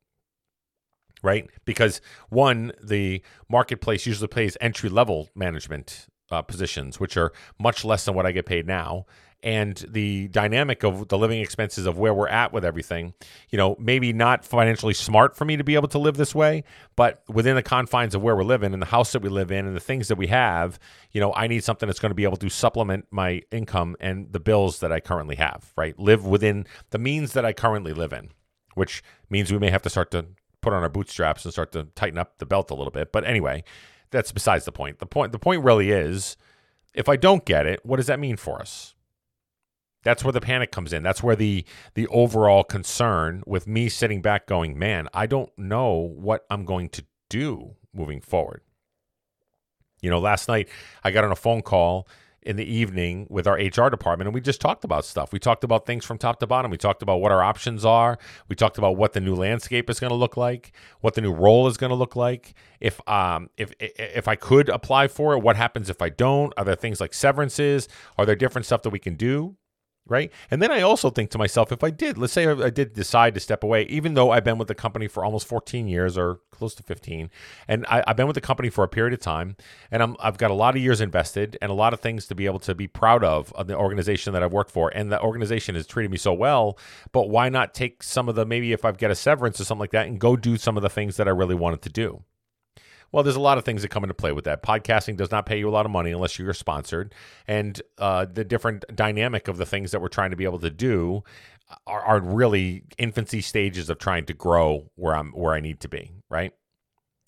right? 1.23 1.51
Because 1.65 2.01
one, 2.29 2.71
the 2.81 3.23
marketplace 3.49 4.07
usually 4.07 4.29
pays 4.29 4.57
entry 4.61 4.89
level 4.89 5.29
management 5.35 6.07
uh, 6.31 6.43
positions, 6.43 7.01
which 7.01 7.17
are 7.17 7.33
much 7.59 7.85
less 7.85 8.05
than 8.05 8.15
what 8.15 8.27
I 8.27 8.33
get 8.33 8.47
paid 8.47 8.67
now 8.67 9.07
and 9.43 9.85
the 9.89 10.29
dynamic 10.29 10.83
of 10.83 11.09
the 11.09 11.19
living 11.19 11.41
expenses 11.41 11.87
of 11.87 11.97
where 11.97 12.13
we're 12.13 12.29
at 12.29 12.53
with 12.53 12.65
everything, 12.65 13.15
you 13.51 13.57
know, 13.57 13.77
maybe 13.79 14.13
not 14.13 14.45
financially 14.45 14.95
smart 14.95 15.37
for 15.37 15.45
me 15.45 15.57
to 15.57 15.65
be 15.65 15.75
able 15.75 15.89
to 15.89 15.99
live 15.99 16.17
this 16.17 16.35
way, 16.35 16.65
but 16.97 17.23
within 17.29 17.55
the 17.55 17.63
confines 17.63 18.15
of 18.15 18.23
where 18.23 18.35
we're 18.35 18.43
living 18.43 18.73
and 18.73 18.83
the 18.83 18.87
house 18.87 19.13
that 19.13 19.23
we 19.23 19.29
live 19.29 19.53
in 19.53 19.67
and 19.67 19.77
the 19.77 19.81
things 19.81 20.09
that 20.09 20.17
we 20.17 20.27
have, 20.27 20.79
you 21.13 21.21
know, 21.21 21.33
I 21.35 21.47
need 21.47 21.63
something 21.63 21.87
that's 21.87 22.01
going 22.01 22.11
to 22.11 22.17
be 22.17 22.25
able 22.25 22.37
to 22.39 22.49
supplement 22.49 23.07
my 23.11 23.43
income 23.53 23.97
and 24.01 24.33
the 24.33 24.41
bills 24.41 24.81
that 24.81 24.91
I 24.91 24.99
currently 24.99 25.37
have, 25.37 25.73
right? 25.77 25.99
Live 25.99 26.27
within 26.27 26.67
the 26.91 26.99
means 26.99 27.33
that 27.35 27.45
I 27.45 27.53
currently 27.53 27.93
live 27.93 28.13
in, 28.13 28.31
which 28.75 29.03
means 29.31 29.53
we 29.53 29.59
may 29.59 29.71
have 29.71 29.83
to 29.83 29.91
start 29.91 30.11
to 30.13 30.27
put 30.61 30.73
on 30.73 30.83
our 30.83 30.89
bootstraps 30.89 31.45
and 31.45 31.53
start 31.53 31.71
to 31.73 31.85
tighten 31.95 32.19
up 32.19 32.39
the 32.39 32.47
belt 32.47 32.71
a 32.71 32.75
little 32.75 32.91
bit. 32.91 33.13
But 33.13 33.25
anyway, 33.25 33.63
that's 34.11 34.33
besides 34.33 34.65
the 34.65 34.73
point. 34.73 34.99
The 34.99 35.07
point 35.07 35.33
the 35.33 35.39
point 35.39 35.63
really 35.63 35.91
is 35.91 36.37
if 36.95 37.09
I 37.09 37.17
don't 37.17 37.45
get 37.45 37.67
it, 37.67 37.85
what 37.85 37.97
does 37.97 38.07
that 38.07 38.19
mean 38.19 38.37
for 38.37 38.61
us? 38.61 38.95
That's 40.05 40.25
where 40.25 40.33
the 40.33 40.41
panic 40.41 40.71
comes 40.71 40.93
in. 40.93 41.03
That's 41.03 41.23
where 41.23 41.37
the 41.37 41.65
the 41.95 42.07
overall 42.09 42.65
concern 42.65 43.43
with 43.47 43.67
me 43.67 43.89
sitting 43.89 44.23
back 44.23 44.47
going, 44.47 44.79
"Man, 44.79 45.09
I 45.13 45.27
don't 45.27 45.51
know 45.59 46.15
what 46.17 46.47
I'm 46.51 46.65
going 46.65 46.89
to 46.91 47.05
do 47.29 47.77
moving 47.93 48.21
forward." 48.21 48.63
You 50.01 50.11
know, 50.11 50.21
last 50.21 50.49
night 50.49 50.69
I 51.03 51.11
got 51.11 51.25
on 51.25 51.33
a 51.33 51.37
phone 51.37 51.63
call 51.63 52.09
in 52.43 52.57
the 52.57 52.65
evening 52.65 53.27
with 53.29 53.47
our 53.47 53.57
HR 53.57 53.91
department 53.91 54.29
and 54.29 54.35
we 54.35 54.41
just 54.41 54.61
talked 54.61 54.85
about 54.85 55.05
stuff. 55.05 55.33
We 55.33 55.39
talked 55.39 55.65
about 55.65 55.87
things 55.87 56.05
from 56.05 56.19
top 56.19 56.39
to 56.41 56.47
bottom. 56.47 56.71
We 56.71 56.79
talked 56.79 57.03
about 57.03 57.21
what 57.21 57.33
our 57.33 57.43
options 57.43 57.85
are. 57.85 58.19
We 58.49 58.57
talked 58.57 58.79
about 58.79 58.97
what 58.97 59.13
the 59.13 59.21
new 59.21 59.35
landscape 59.35 59.91
is 59.91 59.99
going 60.01 60.11
to 60.11 60.17
look 60.17 60.37
like, 60.37 60.73
what 61.01 61.15
the 61.15 61.21
new 61.21 61.33
role 61.33 61.67
is 61.67 61.77
going 61.77 61.91
to 61.91 61.97
look 61.97 62.17
like. 62.17 62.55
If 62.81 63.07
um 63.09 63.51
if 63.57 63.73
if 63.81 64.29
I 64.29 64.37
could 64.37 64.69
apply 64.69 65.09
for 65.09 65.35
it, 65.35 65.41
what 65.41 65.57
happens 65.57 65.91
if 65.91 66.01
I 66.01 66.09
don't? 66.11 66.53
Are 66.57 66.65
there 66.65 66.77
things 66.77 67.01
like 67.01 67.13
severances? 67.13 67.89
Are 68.17 68.25
there 68.25 68.37
different 68.37 68.67
stuff 68.67 68.83
that 68.83 68.91
we 68.91 68.99
can 69.01 69.17
do? 69.17 69.57
Right? 70.09 70.33
And 70.51 70.61
then 70.63 70.71
I 70.71 70.83
also 70.83 71.11
think 71.11 71.31
to 71.31 71.39
myself, 71.39 71.73
if 71.73 71.85
I 71.85 71.91
did, 71.91 72.19
let's 72.19 72.33
say 72.33 72.47
I 72.47 72.71
did 72.71 72.95
decide 72.95 73.35
to 73.35 73.41
step 73.41 73.63
away, 73.63 73.83
even 73.85 74.15
though 74.15 74.31
I've 74.31 74.45
been 74.45 74.59
with 74.59 74.69
the 74.69 74.75
company 74.75 75.09
for 75.09 75.25
almost 75.25 75.47
14 75.47 75.89
years 75.89 76.17
or 76.17 76.41
close 76.51 76.75
to 76.77 76.83
15, 76.83 77.31
and 77.69 77.87
I, 77.87 78.03
have 78.07 78.17
been 78.17 78.27
with 78.27 78.35
the 78.35 78.41
company 78.41 78.71
for 78.71 78.85
a 78.85 78.89
period 78.89 79.13
of 79.15 79.21
time, 79.21 79.57
and 79.91 80.03
I'm, 80.03 80.17
I've 80.21 80.39
got 80.39 80.51
a 80.51 80.55
lot 80.55 80.77
of 80.77 80.83
years 80.83 81.01
invested 81.01 81.59
and 81.61 81.71
a 81.71 81.75
lot 81.75 81.93
of 81.93 82.01
things 82.01 82.27
to 82.27 82.35
be 82.35 82.47
able 82.47 82.61
to 82.61 82.75
be 82.75 82.87
proud 82.87 83.23
of 83.25 83.53
of 83.53 83.67
the 83.67 83.77
organization 83.77 84.33
that 84.33 84.43
I've 84.43 84.53
worked 84.53 84.71
for, 84.71 84.91
and 84.95 85.13
the 85.13 85.21
organization 85.21 85.75
has 85.75 85.87
treated 85.87 86.11
me 86.11 86.19
so 86.19 86.33
well. 86.33 86.79
But 87.13 87.29
why 87.29 87.49
not 87.49 87.75
take 87.75 88.03
some 88.03 88.29
of 88.29 88.35
the 88.35 88.45
maybe 88.47 88.73
if 88.73 88.85
I've 88.85 88.99
got 88.99 89.11
a 89.11 89.15
severance 89.15 89.61
or 89.61 89.65
something 89.65 89.81
like 89.81 89.93
that 89.93 90.07
and 90.07 90.19
go 90.19 90.37
do 90.37 90.57
some 90.57 90.77
of 90.77 90.83
the 90.83 90.91
things 90.91 91.17
that 91.17 91.29
I 91.29 91.33
really 91.33 91.55
wanted 91.55 91.83
to 91.83 91.91
do? 91.91 92.25
Well, 93.11 93.23
there's 93.23 93.37
a 93.37 93.41
lot 93.41 93.57
of 93.57 93.65
things 93.65 93.83
that 93.83 93.89
come 93.89 94.05
into 94.05 94.15
play 94.15 94.33
with 94.33 94.45
that. 94.45 94.63
Podcasting 94.63 95.17
does 95.17 95.31
not 95.31 95.47
pay 95.47 95.59
you 95.59 95.69
a 95.69 95.71
lot 95.71 95.87
of 95.87 95.93
money 95.93 96.11
unless 96.11 96.39
you're 96.39 96.53
sponsored, 96.53 97.15
and 97.47 97.81
uh, 97.97 98.27
the 98.31 98.45
different 98.45 98.85
dynamic 98.95 99.49
of 99.49 99.57
the 99.57 99.67
things 99.67 99.93
that 99.93 100.01
we're 100.01 100.09
trying 100.09 100.31
to 100.31 100.37
be 100.37 100.45
able 100.45 100.59
to 100.59 100.71
do 100.71 101.25
are, 101.87 102.01
are 102.03 102.21
really 102.21 102.85
infancy 102.99 103.41
stages 103.41 103.89
of 103.91 103.99
trying 103.99 104.27
to 104.27 104.35
grow 104.35 104.91
where 104.97 105.15
I'm 105.15 105.33
where 105.33 105.55
I 105.55 105.61
need 105.61 105.81
to 105.81 105.89
be. 105.89 106.13
Right. 106.29 106.53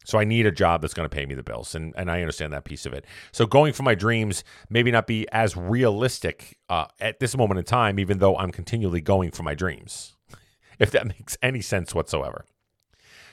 So 0.04 0.18
I 0.18 0.24
need 0.24 0.46
a 0.46 0.50
job 0.50 0.80
that's 0.80 0.94
going 0.94 1.08
to 1.08 1.14
pay 1.14 1.26
me 1.26 1.34
the 1.34 1.42
bills, 1.42 1.74
and 1.74 1.94
and 1.96 2.10
I 2.10 2.20
understand 2.20 2.52
that 2.52 2.64
piece 2.64 2.84
of 2.84 2.92
it. 2.92 3.04
So 3.32 3.46
going 3.46 3.72
for 3.72 3.82
my 3.82 3.94
dreams 3.94 4.44
maybe 4.68 4.90
not 4.90 5.06
be 5.06 5.26
as 5.32 5.56
realistic 5.56 6.58
uh, 6.68 6.86
at 7.00 7.20
this 7.20 7.36
moment 7.36 7.58
in 7.58 7.64
time, 7.64 7.98
even 7.98 8.18
though 8.18 8.36
I'm 8.36 8.50
continually 8.50 9.00
going 9.00 9.30
for 9.30 9.42
my 9.42 9.54
dreams, 9.54 10.16
if 10.78 10.90
that 10.90 11.06
makes 11.06 11.38
any 11.42 11.60
sense 11.60 11.94
whatsoever. 11.94 12.44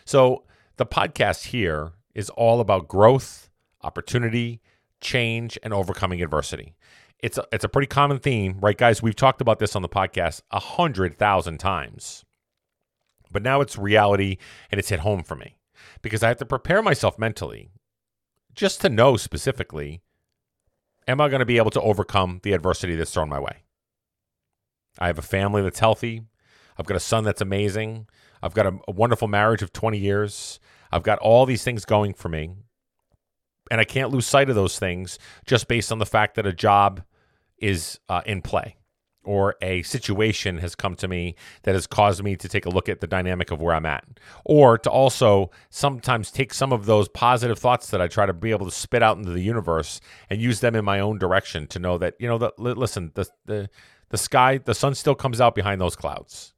So 0.05 0.43
the 0.77 0.85
podcast 0.85 1.47
here 1.47 1.93
is 2.17 2.29
all 2.31 2.59
about 2.59 2.87
growth, 2.87 3.49
opportunity, 3.83 4.59
change, 4.99 5.57
and 5.61 5.71
overcoming 5.71 6.21
adversity. 6.21 6.75
It's 7.19 7.37
a, 7.37 7.45
it's 7.51 7.63
a 7.63 7.69
pretty 7.69 7.87
common 7.87 8.17
theme, 8.17 8.57
right, 8.59 8.77
guys? 8.77 9.01
We've 9.01 9.15
talked 9.15 9.39
about 9.39 9.59
this 9.59 9.75
on 9.75 9.83
the 9.83 9.89
podcast 9.89 10.41
a 10.51 10.59
hundred 10.59 11.17
thousand 11.17 11.59
times, 11.59 12.25
but 13.31 13.43
now 13.43 13.61
it's 13.61 13.77
reality 13.77 14.37
and 14.71 14.79
it's 14.79 14.89
hit 14.89 14.99
home 14.99 15.23
for 15.23 15.35
me 15.35 15.59
because 16.01 16.23
I 16.23 16.27
have 16.27 16.37
to 16.37 16.45
prepare 16.45 16.81
myself 16.81 17.19
mentally 17.19 17.69
just 18.55 18.81
to 18.81 18.89
know 18.89 19.15
specifically 19.15 20.01
am 21.07 21.21
I 21.21 21.29
going 21.29 21.39
to 21.39 21.45
be 21.45 21.57
able 21.57 21.71
to 21.71 21.81
overcome 21.81 22.39
the 22.41 22.53
adversity 22.53 22.95
that's 22.95 23.13
thrown 23.13 23.29
my 23.29 23.39
way? 23.39 23.63
I 24.97 25.07
have 25.07 25.19
a 25.19 25.23
family 25.23 25.61
that's 25.61 25.79
healthy. 25.79 26.23
I've 26.77 26.87
got 26.87 26.97
a 26.97 26.99
son 26.99 27.23
that's 27.23 27.41
amazing. 27.41 28.07
I've 28.41 28.55
got 28.55 28.65
a, 28.65 28.77
a, 28.87 28.91
wonderful 28.91 29.27
marriage 29.27 29.61
of 29.61 29.71
20 29.71 29.97
years. 29.97 30.59
I've 30.97 31.03
got 31.03 31.19
all 31.19 31.45
these 31.45 31.63
things 31.63 31.85
going 31.85 32.13
for 32.13 32.27
me. 32.27 32.51
And 33.69 33.79
I 33.79 33.83
can't 33.83 34.11
lose 34.11 34.25
sight 34.25 34.49
of 34.49 34.55
those 34.55 34.79
things 34.79 35.19
just 35.45 35.67
based 35.67 35.91
on 35.91 35.99
the 35.99 36.05
fact 36.05 36.35
that 36.35 36.47
a 36.47 36.53
job 36.53 37.03
is 37.57 37.99
uh, 38.09 38.21
in 38.25 38.41
play 38.41 38.77
or 39.23 39.55
a 39.61 39.83
situation 39.83 40.57
has 40.59 40.73
come 40.73 40.95
to 40.95 41.07
me 41.07 41.35
that 41.63 41.75
has 41.75 41.85
caused 41.85 42.23
me 42.23 42.35
to 42.37 42.47
take 42.47 42.65
a 42.65 42.69
look 42.69 42.87
at 42.87 43.01
the 43.01 43.07
dynamic 43.07 43.51
of 43.51 43.61
where 43.61 43.75
I'm 43.75 43.85
at, 43.85 44.05
or 44.45 44.77
to 44.77 44.89
also 44.89 45.51
sometimes 45.69 46.31
take 46.31 46.53
some 46.53 46.71
of 46.71 46.85
those 46.85 47.09
positive 47.09 47.59
thoughts 47.59 47.89
that 47.89 48.01
I 48.01 48.07
try 48.07 48.25
to 48.25 48.33
be 48.33 48.51
able 48.51 48.65
to 48.65 48.71
spit 48.71 49.03
out 49.03 49.17
into 49.17 49.31
the 49.31 49.41
universe 49.41 49.99
and 50.29 50.41
use 50.41 50.61
them 50.61 50.75
in 50.75 50.85
my 50.85 51.01
own 51.01 51.17
direction 51.19 51.67
to 51.67 51.79
know 51.79 51.97
that 51.97 52.15
you 52.19 52.27
know 52.27 52.37
that 52.37 52.57
listen 52.57 53.11
the 53.15 53.27
the 53.45 53.69
the 54.09 54.17
sky 54.17 54.59
the 54.59 54.73
sun 54.73 54.95
still 54.95 55.15
comes 55.15 55.41
out 55.41 55.55
behind 55.55 55.81
those 55.81 55.97
clouds 55.97 56.53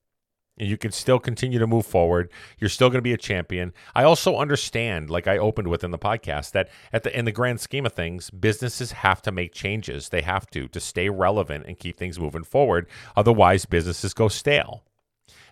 you 0.68 0.78
can 0.78 0.92
still 0.92 1.20
continue 1.20 1.60
to 1.60 1.68
move 1.68 1.86
forward. 1.86 2.30
You're 2.60 2.70
still 2.70 2.90
going 2.90 2.98
to 2.98 3.02
be 3.02 3.14
a 3.14 3.18
champion. 3.18 3.74
I 3.96 4.04
also 4.04 4.38
understand, 4.38 5.10
like 5.10 5.28
I 5.28 5.38
opened 5.38 5.68
with 5.68 5.84
in 5.84 5.92
the 5.92 5.98
podcast, 5.98 6.52
that 6.52 6.70
at 6.92 7.04
the 7.04 7.18
in 7.18 7.26
the 7.26 7.32
grand 7.32 7.60
scheme 7.60 7.86
of 7.86 7.94
things, 7.94 8.30
businesses 8.30 8.92
have 8.92 9.22
to 9.24 9.32
make 9.32 9.54
changes. 9.54 10.10
They 10.10 10.22
have 10.22 10.50
to 10.52 10.68
to 10.68 10.80
stay 10.80 11.10
relevant 11.10 11.66
and 11.68 11.78
keep 11.78 11.98
things 11.98 12.20
moving 12.20 12.44
forward. 12.44 12.88
Otherwise, 13.16 13.66
businesses 13.66 14.14
go 14.14 14.28
stale 14.28 14.84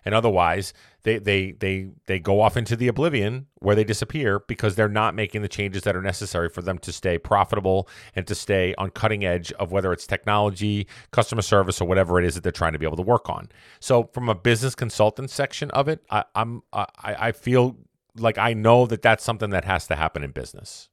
and 0.04 0.14
otherwise 0.14 0.72
they 1.02 1.18
they 1.18 1.52
they 1.52 1.88
they 2.06 2.18
go 2.18 2.40
off 2.40 2.56
into 2.56 2.76
the 2.76 2.88
oblivion 2.88 3.46
where 3.60 3.74
they 3.74 3.84
disappear 3.84 4.40
because 4.40 4.74
they're 4.74 4.88
not 4.88 5.14
making 5.14 5.42
the 5.42 5.48
changes 5.48 5.82
that 5.82 5.96
are 5.96 6.02
necessary 6.02 6.48
for 6.48 6.60
them 6.60 6.78
to 6.78 6.92
stay 6.92 7.18
profitable 7.18 7.88
and 8.14 8.26
to 8.26 8.34
stay 8.34 8.74
on 8.76 8.90
cutting 8.90 9.24
edge 9.24 9.52
of 9.52 9.72
whether 9.72 9.92
it's 9.92 10.06
technology, 10.06 10.86
customer 11.10 11.42
service, 11.42 11.80
or 11.80 11.86
whatever 11.86 12.18
it 12.18 12.26
is 12.26 12.34
that 12.34 12.42
they're 12.42 12.52
trying 12.52 12.72
to 12.72 12.78
be 12.78 12.86
able 12.86 12.96
to 12.96 13.02
work 13.02 13.28
on. 13.28 13.48
So, 13.80 14.10
from 14.12 14.28
a 14.28 14.34
business 14.34 14.74
consultant 14.74 15.30
section 15.30 15.70
of 15.70 15.88
it, 15.88 16.04
I, 16.10 16.24
I'm 16.34 16.62
I, 16.72 16.86
I 17.02 17.32
feel 17.32 17.76
like 18.16 18.38
I 18.38 18.52
know 18.52 18.86
that 18.86 19.02
that's 19.02 19.24
something 19.24 19.50
that 19.50 19.64
has 19.64 19.86
to 19.86 19.96
happen 19.96 20.22
in 20.22 20.32
business. 20.32 20.88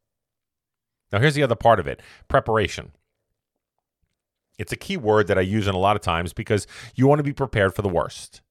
Now, 1.12 1.20
here's 1.20 1.36
the 1.36 1.44
other 1.44 1.56
part 1.56 1.80
of 1.80 1.88
it: 1.88 2.02
preparation. 2.28 2.92
It's 4.58 4.72
a 4.72 4.78
key 4.78 4.96
word 4.96 5.28
that 5.28 5.38
I 5.38 5.42
use 5.42 5.68
in 5.68 5.76
a 5.76 5.80
lot 5.80 5.98
of 5.98 6.02
times 6.02 6.32
because 6.32 6.66
you 6.96 7.08
want 7.08 7.20
to 7.20 7.24
be 7.24 7.34
prepared 7.34 7.76
for 7.76 7.82
the 7.82 7.90
worst. 7.90 8.42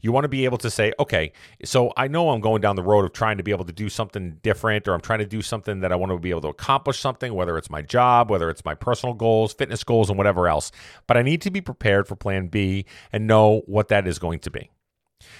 You 0.00 0.12
want 0.12 0.24
to 0.24 0.28
be 0.28 0.44
able 0.44 0.58
to 0.58 0.70
say, 0.70 0.92
okay, 0.98 1.32
so 1.64 1.92
I 1.96 2.08
know 2.08 2.30
I'm 2.30 2.40
going 2.40 2.60
down 2.60 2.76
the 2.76 2.82
road 2.82 3.04
of 3.04 3.12
trying 3.12 3.36
to 3.38 3.42
be 3.42 3.50
able 3.50 3.64
to 3.64 3.72
do 3.72 3.88
something 3.88 4.38
different, 4.42 4.86
or 4.88 4.94
I'm 4.94 5.00
trying 5.00 5.20
to 5.20 5.26
do 5.26 5.42
something 5.42 5.80
that 5.80 5.92
I 5.92 5.96
want 5.96 6.12
to 6.12 6.18
be 6.18 6.30
able 6.30 6.42
to 6.42 6.48
accomplish 6.48 6.98
something, 6.98 7.34
whether 7.34 7.58
it's 7.58 7.70
my 7.70 7.82
job, 7.82 8.30
whether 8.30 8.50
it's 8.50 8.64
my 8.64 8.74
personal 8.74 9.14
goals, 9.14 9.52
fitness 9.52 9.84
goals, 9.84 10.08
and 10.08 10.18
whatever 10.18 10.48
else. 10.48 10.70
But 11.06 11.16
I 11.16 11.22
need 11.22 11.42
to 11.42 11.50
be 11.50 11.60
prepared 11.60 12.06
for 12.06 12.16
plan 12.16 12.48
B 12.48 12.86
and 13.12 13.26
know 13.26 13.62
what 13.66 13.88
that 13.88 14.06
is 14.06 14.18
going 14.18 14.40
to 14.40 14.50
be. 14.50 14.70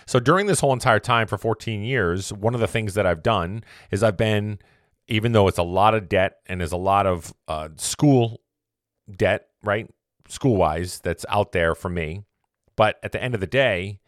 So 0.06 0.20
during 0.20 0.46
this 0.46 0.60
whole 0.60 0.72
entire 0.72 1.00
time 1.00 1.26
for 1.26 1.38
14 1.38 1.82
years, 1.82 2.32
one 2.32 2.54
of 2.54 2.60
the 2.60 2.66
things 2.66 2.94
that 2.94 3.06
I've 3.06 3.22
done 3.22 3.62
is 3.90 4.02
I've 4.02 4.16
been, 4.16 4.58
even 5.06 5.32
though 5.32 5.48
it's 5.48 5.58
a 5.58 5.62
lot 5.62 5.94
of 5.94 6.08
debt 6.08 6.38
and 6.46 6.60
there's 6.60 6.72
a 6.72 6.76
lot 6.76 7.06
of 7.06 7.32
uh, 7.46 7.68
school 7.76 8.40
debt, 9.14 9.48
right? 9.62 9.88
School 10.28 10.56
wise, 10.56 11.00
that's 11.00 11.24
out 11.28 11.52
there 11.52 11.74
for 11.74 11.88
me. 11.88 12.24
But 12.76 12.98
at 13.02 13.12
the 13.12 13.22
end 13.22 13.34
of 13.34 13.40
the 13.40 13.46
day, 13.46 14.00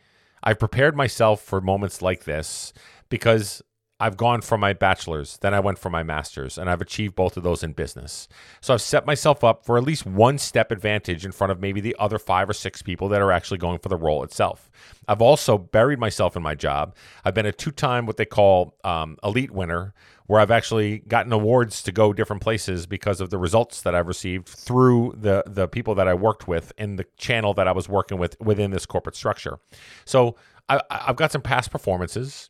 I've 0.42 0.58
prepared 0.58 0.96
myself 0.96 1.42
for 1.42 1.60
moments 1.60 2.02
like 2.02 2.24
this 2.24 2.72
because 3.08 3.62
I've 4.00 4.16
gone 4.16 4.40
for 4.40 4.56
my 4.56 4.72
bachelor's, 4.72 5.36
then 5.38 5.52
I 5.52 5.60
went 5.60 5.78
for 5.78 5.90
my 5.90 6.02
master's, 6.02 6.56
and 6.56 6.70
I've 6.70 6.80
achieved 6.80 7.14
both 7.14 7.36
of 7.36 7.42
those 7.42 7.62
in 7.62 7.72
business. 7.72 8.28
So 8.62 8.72
I've 8.72 8.80
set 8.80 9.04
myself 9.04 9.44
up 9.44 9.66
for 9.66 9.76
at 9.76 9.84
least 9.84 10.06
one 10.06 10.38
step 10.38 10.70
advantage 10.70 11.26
in 11.26 11.32
front 11.32 11.50
of 11.50 11.60
maybe 11.60 11.82
the 11.82 11.94
other 11.98 12.18
five 12.18 12.48
or 12.48 12.54
six 12.54 12.80
people 12.80 13.08
that 13.10 13.20
are 13.20 13.30
actually 13.30 13.58
going 13.58 13.78
for 13.78 13.90
the 13.90 13.96
role 13.96 14.24
itself. 14.24 14.70
I've 15.06 15.20
also 15.20 15.58
buried 15.58 15.98
myself 15.98 16.34
in 16.34 16.42
my 16.42 16.54
job. 16.54 16.96
I've 17.26 17.34
been 17.34 17.44
a 17.44 17.52
two 17.52 17.72
time, 17.72 18.06
what 18.06 18.16
they 18.16 18.24
call 18.24 18.74
um, 18.84 19.18
elite 19.22 19.50
winner, 19.50 19.92
where 20.26 20.40
I've 20.40 20.50
actually 20.50 21.00
gotten 21.00 21.32
awards 21.32 21.82
to 21.82 21.92
go 21.92 22.12
different 22.14 22.40
places 22.40 22.86
because 22.86 23.20
of 23.20 23.28
the 23.28 23.36
results 23.36 23.82
that 23.82 23.94
I've 23.94 24.06
received 24.06 24.48
through 24.48 25.14
the, 25.18 25.42
the 25.46 25.68
people 25.68 25.94
that 25.96 26.08
I 26.08 26.14
worked 26.14 26.48
with 26.48 26.72
in 26.78 26.96
the 26.96 27.04
channel 27.18 27.52
that 27.54 27.68
I 27.68 27.72
was 27.72 27.88
working 27.88 28.16
with 28.16 28.40
within 28.40 28.70
this 28.70 28.86
corporate 28.86 29.16
structure. 29.16 29.58
So 30.06 30.36
I, 30.70 30.80
I've 30.88 31.16
got 31.16 31.32
some 31.32 31.42
past 31.42 31.70
performances 31.70 32.48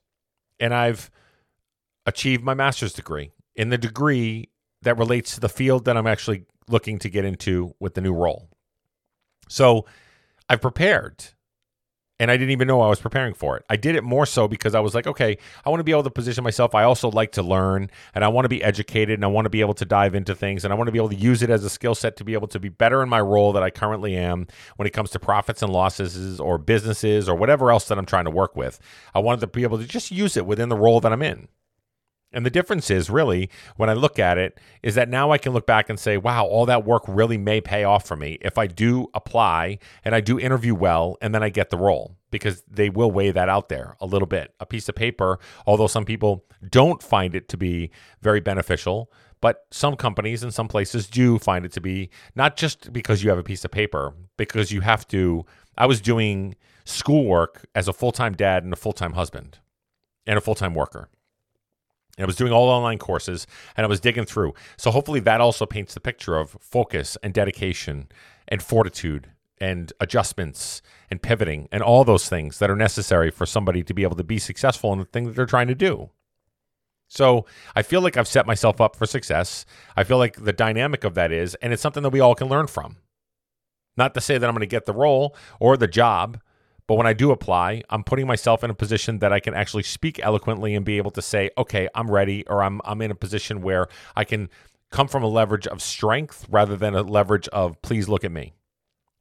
and 0.60 0.74
I've 0.74 1.10
achieved 2.10 2.44
my 2.44 2.54
master's 2.54 2.92
degree 2.92 3.30
in 3.56 3.70
the 3.70 3.78
degree 3.78 4.50
that 4.82 4.98
relates 4.98 5.34
to 5.34 5.40
the 5.40 5.48
field 5.48 5.84
that 5.86 5.96
I'm 5.96 6.06
actually 6.06 6.44
looking 6.68 6.98
to 7.00 7.08
get 7.08 7.24
into 7.24 7.74
with 7.80 7.94
the 7.94 8.00
new 8.00 8.12
role. 8.12 8.48
So 9.48 9.86
I've 10.48 10.60
prepared 10.60 11.24
and 12.20 12.30
I 12.30 12.36
didn't 12.36 12.50
even 12.50 12.68
know 12.68 12.82
I 12.82 12.88
was 12.88 13.00
preparing 13.00 13.32
for 13.32 13.56
it. 13.56 13.64
I 13.70 13.76
did 13.76 13.96
it 13.96 14.04
more 14.04 14.26
so 14.26 14.46
because 14.46 14.74
I 14.74 14.80
was 14.80 14.94
like, 14.94 15.06
okay, 15.06 15.38
I 15.64 15.70
want 15.70 15.80
to 15.80 15.84
be 15.84 15.90
able 15.90 16.02
to 16.02 16.10
position 16.10 16.44
myself. 16.44 16.74
I 16.74 16.82
also 16.82 17.10
like 17.10 17.32
to 17.32 17.42
learn 17.42 17.90
and 18.14 18.22
I 18.22 18.28
want 18.28 18.44
to 18.44 18.50
be 18.50 18.62
educated 18.62 19.14
and 19.14 19.24
I 19.24 19.28
want 19.28 19.46
to 19.46 19.50
be 19.50 19.62
able 19.62 19.72
to 19.74 19.86
dive 19.86 20.14
into 20.14 20.34
things 20.34 20.62
and 20.62 20.72
I 20.72 20.76
want 20.76 20.88
to 20.88 20.92
be 20.92 20.98
able 20.98 21.08
to 21.08 21.16
use 21.16 21.42
it 21.42 21.48
as 21.48 21.64
a 21.64 21.70
skill 21.70 21.94
set 21.94 22.16
to 22.18 22.24
be 22.24 22.34
able 22.34 22.48
to 22.48 22.60
be 22.60 22.68
better 22.68 23.02
in 23.02 23.08
my 23.08 23.22
role 23.22 23.54
that 23.54 23.62
I 23.62 23.70
currently 23.70 24.16
am 24.16 24.46
when 24.76 24.86
it 24.86 24.92
comes 24.92 25.10
to 25.10 25.18
profits 25.18 25.62
and 25.62 25.72
losses 25.72 26.38
or 26.38 26.58
businesses 26.58 27.26
or 27.26 27.34
whatever 27.34 27.70
else 27.70 27.88
that 27.88 27.96
I'm 27.96 28.06
trying 28.06 28.26
to 28.26 28.30
work 28.30 28.54
with. 28.54 28.78
I 29.14 29.20
wanted 29.20 29.40
to 29.40 29.46
be 29.46 29.62
able 29.62 29.78
to 29.78 29.86
just 29.86 30.10
use 30.10 30.36
it 30.36 30.44
within 30.44 30.68
the 30.68 30.76
role 30.76 31.00
that 31.00 31.12
I'm 31.12 31.22
in. 31.22 31.48
And 32.32 32.46
the 32.46 32.50
difference 32.50 32.90
is 32.90 33.10
really, 33.10 33.50
when 33.76 33.90
I 33.90 33.94
look 33.94 34.18
at 34.18 34.38
it, 34.38 34.58
is 34.82 34.94
that 34.94 35.08
now 35.08 35.32
I 35.32 35.38
can 35.38 35.52
look 35.52 35.66
back 35.66 35.90
and 35.90 35.98
say, 35.98 36.16
wow, 36.16 36.44
all 36.44 36.64
that 36.66 36.84
work 36.84 37.02
really 37.08 37.38
may 37.38 37.60
pay 37.60 37.82
off 37.82 38.06
for 38.06 38.16
me 38.16 38.38
if 38.40 38.56
I 38.56 38.66
do 38.66 39.08
apply 39.14 39.78
and 40.04 40.14
I 40.14 40.20
do 40.20 40.38
interview 40.38 40.74
well 40.74 41.16
and 41.20 41.34
then 41.34 41.42
I 41.42 41.48
get 41.48 41.70
the 41.70 41.76
role 41.76 42.16
because 42.30 42.62
they 42.70 42.88
will 42.88 43.10
weigh 43.10 43.32
that 43.32 43.48
out 43.48 43.68
there 43.68 43.96
a 44.00 44.06
little 44.06 44.28
bit. 44.28 44.54
A 44.60 44.66
piece 44.66 44.88
of 44.88 44.94
paper, 44.94 45.40
although 45.66 45.88
some 45.88 46.04
people 46.04 46.44
don't 46.68 47.02
find 47.02 47.34
it 47.34 47.48
to 47.48 47.56
be 47.56 47.90
very 48.22 48.40
beneficial, 48.40 49.10
but 49.40 49.66
some 49.70 49.96
companies 49.96 50.42
and 50.42 50.54
some 50.54 50.68
places 50.68 51.08
do 51.08 51.38
find 51.38 51.64
it 51.64 51.72
to 51.72 51.80
be 51.80 52.10
not 52.36 52.56
just 52.56 52.92
because 52.92 53.24
you 53.24 53.30
have 53.30 53.38
a 53.38 53.42
piece 53.42 53.64
of 53.64 53.70
paper, 53.70 54.14
because 54.36 54.70
you 54.70 54.82
have 54.82 55.08
to. 55.08 55.44
I 55.76 55.86
was 55.86 56.00
doing 56.00 56.54
schoolwork 56.84 57.66
as 57.74 57.88
a 57.88 57.92
full 57.92 58.12
time 58.12 58.34
dad 58.34 58.64
and 58.64 58.72
a 58.72 58.76
full 58.76 58.92
time 58.92 59.14
husband 59.14 59.58
and 60.26 60.36
a 60.36 60.40
full 60.40 60.54
time 60.54 60.74
worker. 60.74 61.08
I 62.22 62.26
was 62.26 62.36
doing 62.36 62.52
all 62.52 62.68
online 62.68 62.98
courses 62.98 63.46
and 63.76 63.84
I 63.84 63.88
was 63.88 64.00
digging 64.00 64.24
through. 64.24 64.54
So 64.76 64.90
hopefully 64.90 65.20
that 65.20 65.40
also 65.40 65.66
paints 65.66 65.94
the 65.94 66.00
picture 66.00 66.36
of 66.36 66.56
focus 66.60 67.16
and 67.22 67.32
dedication 67.32 68.08
and 68.48 68.62
fortitude 68.62 69.30
and 69.60 69.92
adjustments 70.00 70.82
and 71.10 71.20
pivoting 71.20 71.68
and 71.70 71.82
all 71.82 72.04
those 72.04 72.28
things 72.28 72.58
that 72.58 72.70
are 72.70 72.76
necessary 72.76 73.30
for 73.30 73.46
somebody 73.46 73.82
to 73.82 73.94
be 73.94 74.02
able 74.02 74.16
to 74.16 74.24
be 74.24 74.38
successful 74.38 74.92
in 74.92 74.98
the 74.98 75.04
thing 75.04 75.24
that 75.24 75.36
they're 75.36 75.46
trying 75.46 75.68
to 75.68 75.74
do. 75.74 76.10
So 77.08 77.44
I 77.74 77.82
feel 77.82 78.00
like 78.00 78.16
I've 78.16 78.28
set 78.28 78.46
myself 78.46 78.80
up 78.80 78.94
for 78.94 79.04
success. 79.04 79.66
I 79.96 80.04
feel 80.04 80.18
like 80.18 80.44
the 80.44 80.52
dynamic 80.52 81.02
of 81.04 81.14
that 81.14 81.32
is, 81.32 81.56
and 81.56 81.72
it's 81.72 81.82
something 81.82 82.04
that 82.04 82.10
we 82.10 82.20
all 82.20 82.36
can 82.36 82.48
learn 82.48 82.68
from. 82.68 82.98
Not 83.96 84.14
to 84.14 84.20
say 84.20 84.38
that 84.38 84.46
I'm 84.46 84.54
going 84.54 84.60
to 84.60 84.66
get 84.66 84.86
the 84.86 84.92
role 84.92 85.36
or 85.58 85.76
the 85.76 85.88
job, 85.88 86.40
but 86.90 86.96
when 86.96 87.06
I 87.06 87.12
do 87.12 87.30
apply, 87.30 87.84
I'm 87.88 88.02
putting 88.02 88.26
myself 88.26 88.64
in 88.64 88.70
a 88.70 88.74
position 88.74 89.20
that 89.20 89.32
I 89.32 89.38
can 89.38 89.54
actually 89.54 89.84
speak 89.84 90.18
eloquently 90.18 90.74
and 90.74 90.84
be 90.84 90.96
able 90.96 91.12
to 91.12 91.22
say, 91.22 91.50
okay, 91.56 91.88
I'm 91.94 92.10
ready, 92.10 92.44
or 92.48 92.64
I'm, 92.64 92.80
I'm 92.84 93.00
in 93.00 93.12
a 93.12 93.14
position 93.14 93.62
where 93.62 93.86
I 94.16 94.24
can 94.24 94.50
come 94.90 95.06
from 95.06 95.22
a 95.22 95.28
leverage 95.28 95.68
of 95.68 95.80
strength 95.80 96.46
rather 96.50 96.76
than 96.76 96.96
a 96.96 97.02
leverage 97.02 97.46
of, 97.50 97.80
please 97.80 98.08
look 98.08 98.24
at 98.24 98.32
me, 98.32 98.54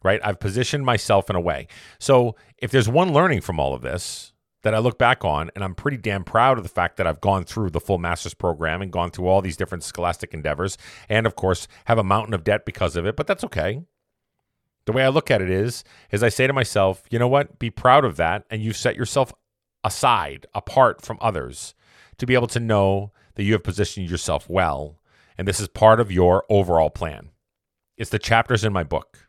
right? 0.01 0.19
I've 0.23 0.39
positioned 0.39 0.83
myself 0.83 1.29
in 1.29 1.35
a 1.35 1.39
way. 1.39 1.67
So 1.99 2.35
if 2.57 2.71
there's 2.71 2.89
one 2.89 3.13
learning 3.13 3.41
from 3.41 3.59
all 3.59 3.75
of 3.75 3.83
this, 3.83 4.33
that 4.63 4.73
I 4.73 4.79
look 4.79 4.97
back 4.97 5.23
on, 5.23 5.51
and 5.53 5.63
I'm 5.63 5.75
pretty 5.75 5.97
damn 5.97 6.23
proud 6.23 6.57
of 6.57 6.63
the 6.63 6.69
fact 6.69 6.97
that 6.97 7.05
I've 7.05 7.21
gone 7.21 7.43
through 7.43 7.69
the 7.69 7.79
full 7.79 7.99
master's 7.99 8.33
program 8.33 8.81
and 8.81 8.91
gone 8.91 9.11
through 9.11 9.27
all 9.27 9.43
these 9.43 9.57
different 9.57 9.83
scholastic 9.83 10.33
endeavors, 10.33 10.75
and 11.07 11.27
of 11.27 11.35
course, 11.35 11.67
have 11.85 11.99
a 11.99 12.03
mountain 12.03 12.33
of 12.33 12.43
debt 12.43 12.65
because 12.65 12.95
of 12.95 13.05
it, 13.05 13.15
but 13.15 13.27
that's 13.27 13.43
okay. 13.43 13.83
The 14.89 14.93
way 14.93 15.03
I 15.03 15.09
look 15.09 15.29
at 15.29 15.39
it 15.39 15.51
is, 15.51 15.83
is 16.09 16.23
I 16.23 16.29
say 16.29 16.47
to 16.47 16.51
myself, 16.51 17.03
you 17.11 17.19
know 17.19 17.27
what? 17.27 17.59
Be 17.59 17.69
proud 17.69 18.03
of 18.03 18.15
that, 18.15 18.45
and 18.49 18.63
you 18.63 18.73
set 18.73 18.95
yourself 18.95 19.31
aside, 19.83 20.47
apart 20.55 21.03
from 21.03 21.19
others, 21.21 21.75
to 22.17 22.25
be 22.25 22.33
able 22.33 22.47
to 22.47 22.59
know 22.59 23.11
that 23.35 23.43
you 23.43 23.53
have 23.53 23.61
positioned 23.61 24.09
yourself 24.09 24.49
well, 24.49 24.99
and 25.37 25.47
this 25.47 25.59
is 25.59 25.67
part 25.67 25.99
of 25.99 26.11
your 26.11 26.43
overall 26.49 26.89
plan. 26.89 27.29
It's 27.97 28.09
the 28.09 28.17
chapters 28.17 28.63
in 28.63 28.73
my 28.73 28.83
book. 28.83 29.27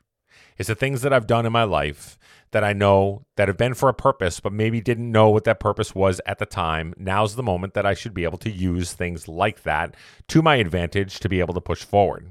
It's 0.56 0.68
the 0.68 0.74
things 0.74 1.02
that 1.02 1.12
I've 1.12 1.26
done 1.26 1.44
in 1.44 1.52
my 1.52 1.64
life 1.64 2.18
that 2.52 2.64
I 2.64 2.72
know 2.72 3.26
that 3.36 3.48
have 3.48 3.58
been 3.58 3.74
for 3.74 3.90
a 3.90 3.94
purpose, 3.94 4.40
but 4.40 4.54
maybe 4.54 4.80
didn't 4.80 5.12
know 5.12 5.28
what 5.28 5.44
that 5.44 5.60
purpose 5.60 5.94
was 5.94 6.22
at 6.24 6.38
the 6.38 6.46
time. 6.46 6.94
Now's 6.96 7.36
the 7.36 7.42
moment 7.42 7.74
that 7.74 7.84
I 7.84 7.92
should 7.92 8.14
be 8.14 8.24
able 8.24 8.38
to 8.38 8.50
use 8.50 8.94
things 8.94 9.28
like 9.28 9.64
that 9.64 9.94
to 10.28 10.40
my 10.40 10.54
advantage 10.54 11.20
to 11.20 11.28
be 11.28 11.40
able 11.40 11.52
to 11.52 11.60
push 11.60 11.84
forward 11.84 12.30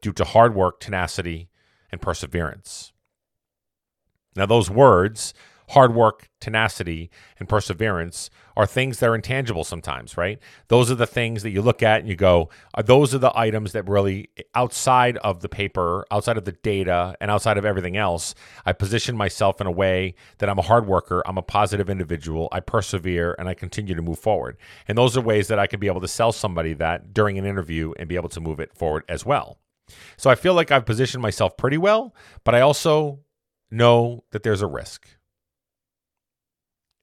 due 0.00 0.12
to 0.14 0.24
hard 0.24 0.56
work, 0.56 0.80
tenacity, 0.80 1.48
and 1.94 2.02
perseverance. 2.02 2.92
Now, 4.36 4.44
those 4.44 4.68
words 4.68 5.32
hard 5.70 5.94
work, 5.94 6.28
tenacity, 6.40 7.10
and 7.38 7.48
perseverance 7.48 8.28
are 8.56 8.66
things 8.66 9.00
that 9.00 9.08
are 9.08 9.14
intangible 9.14 9.64
sometimes, 9.64 10.16
right? 10.16 10.38
Those 10.68 10.90
are 10.90 10.94
the 10.94 11.06
things 11.06 11.42
that 11.42 11.50
you 11.50 11.62
look 11.62 11.82
at 11.82 12.00
and 12.00 12.08
you 12.08 12.16
go, 12.16 12.50
are 12.74 12.82
those 12.82 13.14
are 13.14 13.18
the 13.18 13.36
items 13.36 13.72
that 13.72 13.88
really 13.88 14.28
outside 14.54 15.16
of 15.18 15.40
the 15.40 15.48
paper, 15.48 16.04
outside 16.10 16.36
of 16.36 16.44
the 16.44 16.52
data, 16.52 17.16
and 17.20 17.30
outside 17.30 17.58
of 17.58 17.64
everything 17.64 17.96
else, 17.96 18.34
I 18.66 18.72
position 18.72 19.16
myself 19.16 19.60
in 19.60 19.66
a 19.66 19.72
way 19.72 20.14
that 20.38 20.48
I'm 20.48 20.58
a 20.58 20.62
hard 20.62 20.86
worker, 20.86 21.22
I'm 21.26 21.38
a 21.38 21.42
positive 21.42 21.88
individual, 21.88 22.48
I 22.52 22.60
persevere, 22.60 23.34
and 23.38 23.48
I 23.48 23.54
continue 23.54 23.94
to 23.94 24.02
move 24.02 24.18
forward. 24.18 24.58
And 24.86 24.98
those 24.98 25.16
are 25.16 25.22
ways 25.22 25.48
that 25.48 25.58
I 25.58 25.66
could 25.66 25.80
be 25.80 25.86
able 25.86 26.02
to 26.02 26.08
sell 26.08 26.32
somebody 26.32 26.74
that 26.74 27.14
during 27.14 27.38
an 27.38 27.46
interview 27.46 27.92
and 27.98 28.08
be 28.08 28.16
able 28.16 28.28
to 28.30 28.40
move 28.40 28.60
it 28.60 28.74
forward 28.74 29.04
as 29.08 29.24
well. 29.24 29.58
So 30.16 30.30
I 30.30 30.34
feel 30.34 30.54
like 30.54 30.70
I've 30.70 30.86
positioned 30.86 31.22
myself 31.22 31.56
pretty 31.56 31.78
well, 31.78 32.14
but 32.44 32.54
I 32.54 32.60
also 32.60 33.20
know 33.70 34.24
that 34.30 34.42
there's 34.42 34.62
a 34.62 34.66
risk. 34.66 35.06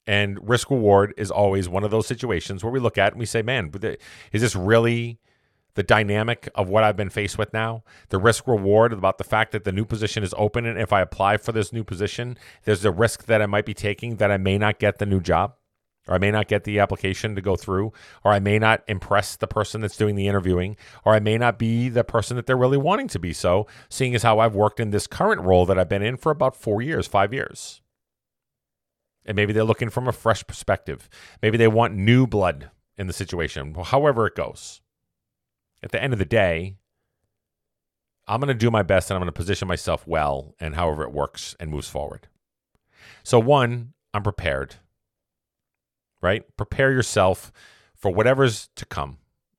And 0.06 0.48
risk 0.48 0.70
reward 0.70 1.14
is 1.16 1.30
always 1.30 1.68
one 1.68 1.84
of 1.84 1.90
those 1.90 2.06
situations 2.06 2.64
where 2.64 2.72
we 2.72 2.80
look 2.80 2.98
at 2.98 3.12
and 3.12 3.20
we 3.20 3.26
say, 3.26 3.42
man, 3.42 3.70
is 4.32 4.42
this 4.42 4.56
really 4.56 5.20
the 5.74 5.82
dynamic 5.82 6.48
of 6.54 6.68
what 6.68 6.82
I've 6.82 6.96
been 6.96 7.08
faced 7.08 7.38
with 7.38 7.52
now? 7.52 7.84
The 8.08 8.18
risk 8.18 8.48
reward 8.48 8.92
about 8.92 9.18
the 9.18 9.24
fact 9.24 9.52
that 9.52 9.64
the 9.64 9.72
new 9.72 9.84
position 9.84 10.24
is 10.24 10.34
open. 10.36 10.66
And 10.66 10.78
if 10.78 10.92
I 10.92 11.02
apply 11.02 11.36
for 11.36 11.52
this 11.52 11.72
new 11.72 11.84
position, 11.84 12.36
there's 12.64 12.84
a 12.84 12.90
risk 12.90 13.26
that 13.26 13.40
I 13.40 13.46
might 13.46 13.64
be 13.64 13.74
taking 13.74 14.16
that 14.16 14.30
I 14.30 14.38
may 14.38 14.58
not 14.58 14.80
get 14.80 14.98
the 14.98 15.06
new 15.06 15.20
job 15.20 15.54
or 16.08 16.14
I 16.14 16.18
may 16.18 16.30
not 16.30 16.48
get 16.48 16.64
the 16.64 16.80
application 16.80 17.34
to 17.34 17.40
go 17.40 17.56
through, 17.56 17.92
or 18.24 18.32
I 18.32 18.40
may 18.40 18.58
not 18.58 18.82
impress 18.88 19.36
the 19.36 19.46
person 19.46 19.80
that's 19.80 19.96
doing 19.96 20.16
the 20.16 20.26
interviewing, 20.26 20.76
or 21.04 21.14
I 21.14 21.20
may 21.20 21.38
not 21.38 21.58
be 21.58 21.88
the 21.88 22.04
person 22.04 22.36
that 22.36 22.46
they're 22.46 22.56
really 22.56 22.78
wanting 22.78 23.08
to 23.08 23.18
be 23.18 23.32
so, 23.32 23.66
seeing 23.88 24.14
as 24.14 24.22
how 24.22 24.38
I've 24.38 24.54
worked 24.54 24.80
in 24.80 24.90
this 24.90 25.06
current 25.06 25.42
role 25.42 25.64
that 25.66 25.78
I've 25.78 25.88
been 25.88 26.02
in 26.02 26.16
for 26.16 26.32
about 26.32 26.56
four 26.56 26.82
years, 26.82 27.06
five 27.06 27.32
years. 27.32 27.80
And 29.24 29.36
maybe 29.36 29.52
they're 29.52 29.62
looking 29.62 29.90
from 29.90 30.08
a 30.08 30.12
fresh 30.12 30.44
perspective. 30.46 31.08
Maybe 31.40 31.56
they 31.56 31.68
want 31.68 31.94
new 31.94 32.26
blood 32.26 32.70
in 32.98 33.06
the 33.06 33.12
situation, 33.12 33.74
however 33.74 34.26
it 34.26 34.34
goes. 34.34 34.80
At 35.82 35.92
the 35.92 36.02
end 36.02 36.12
of 36.12 36.18
the 36.18 36.24
day, 36.24 36.76
I'm 38.26 38.40
going 38.40 38.48
to 38.48 38.54
do 38.54 38.70
my 38.70 38.82
best 38.82 39.10
and 39.10 39.16
I'm 39.16 39.20
going 39.20 39.26
to 39.28 39.32
position 39.32 39.68
myself 39.68 40.06
well 40.06 40.54
and 40.60 40.74
however 40.74 41.02
it 41.04 41.12
works 41.12 41.56
and 41.60 41.70
moves 41.70 41.88
forward. 41.88 42.28
So, 43.24 43.38
one, 43.38 43.94
I'm 44.14 44.22
prepared, 44.22 44.76
right? 46.22 46.44
Prepare 46.56 46.92
yourself 46.92 47.52
for 47.94 48.10
whatever's 48.10 48.68
to 48.76 48.86
come. 48.86 49.18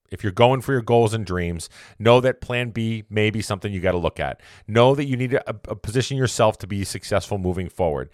If 0.10 0.24
you're 0.24 0.32
going 0.32 0.62
for 0.62 0.74
your 0.74 0.82
goals 0.82 1.13
and 1.13 1.25
dreams, 1.25 1.70
know 1.98 2.22
that 2.22 2.39
plan 2.39 2.70
B 2.70 3.03
may 3.10 3.32
be 3.32 3.41
something 3.41 3.74
you 3.74 3.79
got 3.79 3.93
to 3.93 3.98
look 3.98 4.20
at. 4.20 4.41
Know 4.67 4.93
that 4.93 5.05
you 5.05 5.17
need 5.17 5.32
to 5.32 5.50
uh, 5.50 5.53
position 5.75 6.17
yourself 6.17 6.60
to 6.60 6.67
be 6.67 6.84
successful 6.84 7.39
moving 7.39 7.67
forward 7.67 8.10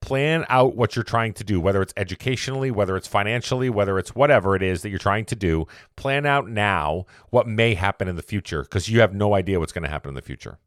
plan 0.00 0.44
out 0.48 0.76
what 0.76 0.94
you're 0.94 1.02
trying 1.02 1.32
to 1.34 1.44
do, 1.44 1.60
whether 1.60 1.82
it's 1.82 1.94
educationally, 1.96 2.70
whether 2.70 2.96
it's 2.96 3.08
financially, 3.08 3.68
whether 3.68 3.98
it's 3.98 4.14
whatever 4.14 4.54
it 4.54 4.62
is 4.62 4.82
that 4.82 4.90
you're 4.90 4.98
trying 4.98 5.24
to 5.26 5.36
do. 5.36 5.66
Plan 5.96 6.26
out 6.26 6.48
now 6.48 7.06
what 7.30 7.46
may 7.46 7.74
happen 7.74 8.08
in 8.08 8.16
the 8.16 8.22
future 8.22 8.62
because 8.62 8.88
you 8.88 9.00
have 9.00 9.14
no 9.14 9.34
idea 9.34 9.58
what's 9.58 9.72
going 9.72 9.84
to 9.84 9.90
happen 9.90 10.08
in 10.08 10.14
the 10.14 10.22
future. 10.22 10.58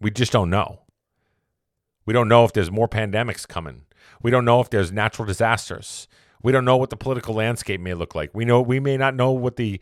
We 0.00 0.10
just 0.10 0.32
don't 0.32 0.50
know. 0.50 0.80
We 2.04 2.12
don't 2.12 2.28
know 2.28 2.44
if 2.44 2.52
there's 2.52 2.70
more 2.70 2.88
pandemics 2.88 3.46
coming. 3.46 3.82
We 4.22 4.30
don't 4.30 4.44
know 4.44 4.60
if 4.60 4.70
there's 4.70 4.92
natural 4.92 5.26
disasters. 5.26 6.08
We 6.46 6.52
don't 6.52 6.64
know 6.64 6.76
what 6.76 6.90
the 6.90 6.96
political 6.96 7.34
landscape 7.34 7.80
may 7.80 7.94
look 7.94 8.14
like. 8.14 8.30
We 8.32 8.44
know 8.44 8.62
we 8.62 8.78
may 8.78 8.96
not 8.96 9.16
know 9.16 9.32
what 9.32 9.56
the 9.56 9.80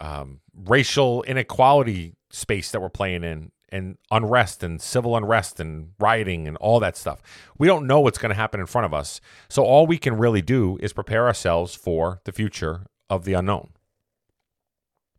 um, 0.00 0.40
racial 0.54 1.22
inequality 1.24 2.14
space 2.30 2.70
that 2.70 2.80
we're 2.80 2.88
playing 2.88 3.24
in 3.24 3.52
and 3.68 3.98
unrest 4.10 4.62
and 4.62 4.80
civil 4.80 5.18
unrest 5.18 5.60
and 5.60 5.90
rioting 6.00 6.48
and 6.48 6.56
all 6.56 6.80
that 6.80 6.96
stuff. 6.96 7.20
We 7.58 7.66
don't 7.66 7.86
know 7.86 8.00
what's 8.00 8.16
going 8.16 8.30
to 8.30 8.36
happen 8.36 8.58
in 8.58 8.64
front 8.64 8.86
of 8.86 8.94
us. 8.94 9.20
So 9.50 9.62
all 9.62 9.86
we 9.86 9.98
can 9.98 10.16
really 10.16 10.40
do 10.40 10.78
is 10.80 10.94
prepare 10.94 11.26
ourselves 11.26 11.74
for 11.74 12.22
the 12.24 12.32
future 12.32 12.86
of 13.10 13.26
the 13.26 13.34
unknown. 13.34 13.72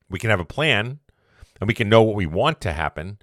We 0.10 0.18
can 0.18 0.32
have 0.32 0.40
a 0.40 0.44
plan 0.44 1.02
and 1.62 1.68
we 1.68 1.76
can 1.76 1.88
know 1.88 2.02
what 2.02 2.16
we 2.16 2.26
want 2.26 2.62
to 2.62 2.74
happen. 2.74 3.20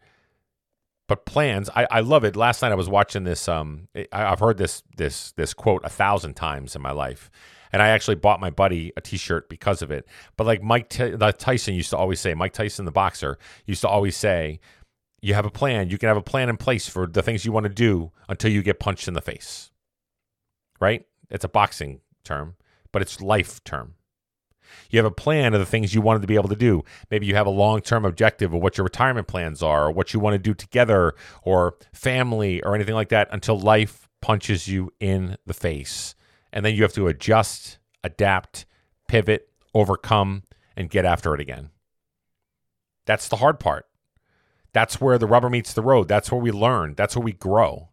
But 1.08 1.26
plans, 1.26 1.68
I, 1.74 1.88
I 1.90 1.98
love 1.98 2.22
it. 2.22 2.36
Last 2.36 2.62
night 2.62 2.70
I 2.70 2.76
was 2.76 2.88
watching 2.88 3.24
this. 3.24 3.48
Um, 3.48 3.88
I, 4.12 4.20
have 4.20 4.38
heard 4.38 4.56
this 4.56 4.84
this 4.96 5.32
this 5.32 5.52
quote 5.52 5.84
a 5.84 5.88
thousand 5.88 6.34
times 6.34 6.76
in 6.76 6.82
my 6.82 6.92
life, 6.92 7.28
and 7.72 7.82
I 7.82 7.88
actually 7.88 8.16
bought 8.16 8.40
my 8.40 8.50
buddy 8.50 8.92
a 8.96 9.00
T-shirt 9.00 9.48
because 9.48 9.82
of 9.82 9.90
it. 9.90 10.06
But 10.36 10.46
like 10.46 10.62
Mike 10.62 10.88
T- 10.88 11.16
Tyson 11.38 11.74
used 11.74 11.90
to 11.90 11.96
always 11.96 12.20
say, 12.20 12.34
Mike 12.34 12.52
Tyson, 12.52 12.84
the 12.84 12.92
boxer, 12.92 13.38
used 13.64 13.80
to 13.82 13.88
always 13.88 14.16
say, 14.16 14.60
you 15.20 15.34
have 15.34 15.46
a 15.46 15.50
plan. 15.50 15.90
You 15.90 15.98
can 15.98 16.08
have 16.08 16.16
a 16.16 16.22
plan 16.22 16.48
in 16.48 16.56
place 16.56 16.88
for 16.88 17.06
the 17.06 17.22
things 17.22 17.44
you 17.44 17.52
want 17.52 17.64
to 17.64 17.70
do 17.72 18.12
until 18.28 18.50
you 18.50 18.62
get 18.62 18.78
punched 18.78 19.08
in 19.08 19.14
the 19.14 19.20
face. 19.20 19.70
Right? 20.80 21.06
It's 21.30 21.44
a 21.44 21.48
boxing 21.48 22.00
term, 22.24 22.54
but 22.92 23.02
it's 23.02 23.20
life 23.20 23.62
term. 23.64 23.94
You 24.90 24.98
have 24.98 25.06
a 25.06 25.10
plan 25.10 25.54
of 25.54 25.60
the 25.60 25.66
things 25.66 25.94
you 25.94 26.00
wanted 26.00 26.22
to 26.22 26.28
be 26.28 26.34
able 26.34 26.48
to 26.48 26.56
do. 26.56 26.84
Maybe 27.10 27.26
you 27.26 27.34
have 27.34 27.46
a 27.46 27.50
long 27.50 27.80
term 27.80 28.04
objective 28.04 28.52
of 28.52 28.62
what 28.62 28.76
your 28.76 28.84
retirement 28.84 29.26
plans 29.26 29.62
are, 29.62 29.86
or 29.86 29.90
what 29.90 30.12
you 30.12 30.20
want 30.20 30.34
to 30.34 30.38
do 30.38 30.54
together, 30.54 31.14
or 31.42 31.76
family, 31.92 32.62
or 32.62 32.74
anything 32.74 32.94
like 32.94 33.08
that 33.10 33.28
until 33.30 33.58
life 33.58 34.08
punches 34.20 34.68
you 34.68 34.92
in 35.00 35.36
the 35.46 35.54
face. 35.54 36.14
And 36.56 36.64
then 36.64 36.74
you 36.74 36.84
have 36.84 36.94
to 36.94 37.06
adjust, 37.06 37.76
adapt, 38.02 38.64
pivot, 39.08 39.50
overcome, 39.74 40.42
and 40.74 40.88
get 40.88 41.04
after 41.04 41.34
it 41.34 41.40
again. 41.40 41.68
That's 43.04 43.28
the 43.28 43.36
hard 43.36 43.60
part. 43.60 43.84
That's 44.72 44.98
where 44.98 45.18
the 45.18 45.26
rubber 45.26 45.50
meets 45.50 45.74
the 45.74 45.82
road. 45.82 46.08
That's 46.08 46.32
where 46.32 46.40
we 46.40 46.50
learn. 46.50 46.94
That's 46.94 47.14
where 47.14 47.22
we 47.22 47.34
grow. 47.34 47.90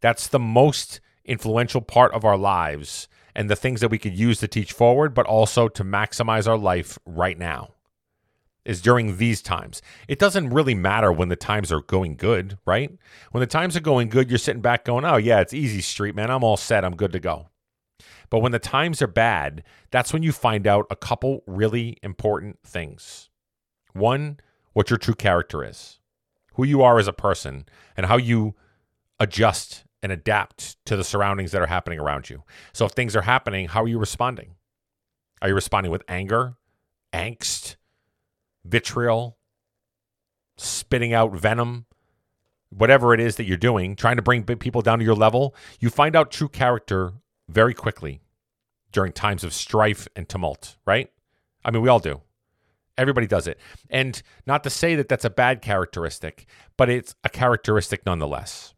That's 0.00 0.28
the 0.28 0.38
most 0.38 1.00
influential 1.26 1.82
part 1.82 2.14
of 2.14 2.24
our 2.24 2.38
lives 2.38 3.06
and 3.34 3.50
the 3.50 3.54
things 3.54 3.82
that 3.82 3.90
we 3.90 3.98
could 3.98 4.18
use 4.18 4.40
to 4.40 4.48
teach 4.48 4.72
forward, 4.72 5.12
but 5.12 5.26
also 5.26 5.68
to 5.68 5.84
maximize 5.84 6.48
our 6.48 6.56
life 6.56 6.98
right 7.04 7.38
now 7.38 7.74
is 8.64 8.80
during 8.80 9.18
these 9.18 9.42
times. 9.42 9.82
It 10.08 10.18
doesn't 10.18 10.48
really 10.48 10.74
matter 10.74 11.12
when 11.12 11.28
the 11.28 11.36
times 11.36 11.70
are 11.70 11.82
going 11.82 12.16
good, 12.16 12.56
right? 12.64 12.90
When 13.32 13.40
the 13.40 13.46
times 13.46 13.76
are 13.76 13.80
going 13.80 14.08
good, 14.08 14.30
you're 14.30 14.38
sitting 14.38 14.62
back 14.62 14.86
going, 14.86 15.04
oh, 15.04 15.18
yeah, 15.18 15.40
it's 15.40 15.52
easy 15.52 15.82
street, 15.82 16.14
man. 16.14 16.30
I'm 16.30 16.42
all 16.42 16.56
set. 16.56 16.82
I'm 16.82 16.96
good 16.96 17.12
to 17.12 17.20
go. 17.20 17.49
But 18.30 18.38
when 18.38 18.52
the 18.52 18.58
times 18.58 19.02
are 19.02 19.08
bad, 19.08 19.64
that's 19.90 20.12
when 20.12 20.22
you 20.22 20.32
find 20.32 20.66
out 20.66 20.86
a 20.88 20.96
couple 20.96 21.42
really 21.46 21.98
important 22.02 22.60
things. 22.64 23.28
One, 23.92 24.38
what 24.72 24.88
your 24.88 24.98
true 24.98 25.14
character 25.14 25.64
is 25.64 25.98
who 26.54 26.64
you 26.64 26.82
are 26.82 26.98
as 26.98 27.08
a 27.08 27.12
person 27.12 27.66
and 27.96 28.06
how 28.06 28.16
you 28.16 28.54
adjust 29.18 29.84
and 30.02 30.12
adapt 30.12 30.76
to 30.86 30.96
the 30.96 31.04
surroundings 31.04 31.52
that 31.52 31.60
are 31.60 31.66
happening 31.66 31.98
around 31.98 32.30
you. 32.30 32.42
So 32.72 32.86
if 32.86 32.92
things 32.92 33.14
are 33.14 33.22
happening, 33.22 33.68
how 33.68 33.82
are 33.82 33.88
you 33.88 33.98
responding? 33.98 34.54
Are 35.42 35.48
you 35.48 35.54
responding 35.54 35.90
with 35.90 36.02
anger, 36.08 36.54
angst, 37.12 37.76
vitriol, 38.64 39.38
spitting 40.56 41.12
out 41.12 41.32
venom, 41.32 41.86
whatever 42.70 43.12
it 43.12 43.20
is 43.20 43.36
that 43.36 43.44
you're 43.44 43.56
doing, 43.56 43.96
trying 43.96 44.16
to 44.16 44.22
bring 44.22 44.44
people 44.44 44.82
down 44.82 44.98
to 44.98 45.04
your 45.04 45.14
level? 45.14 45.54
You 45.80 45.90
find 45.90 46.14
out 46.14 46.30
true 46.30 46.48
character 46.48 47.14
very 47.50 47.74
quickly 47.74 48.20
during 48.92 49.12
times 49.12 49.44
of 49.44 49.52
strife 49.52 50.08
and 50.16 50.28
tumult, 50.28 50.76
right? 50.86 51.10
I 51.64 51.70
mean, 51.70 51.82
we 51.82 51.88
all 51.88 51.98
do. 51.98 52.22
Everybody 52.98 53.26
does 53.26 53.46
it. 53.46 53.58
And 53.88 54.20
not 54.46 54.64
to 54.64 54.70
say 54.70 54.94
that 54.96 55.08
that's 55.08 55.24
a 55.24 55.30
bad 55.30 55.62
characteristic, 55.62 56.46
but 56.76 56.88
it's 56.88 57.14
a 57.24 57.28
characteristic 57.28 58.04
nonetheless. 58.04 58.74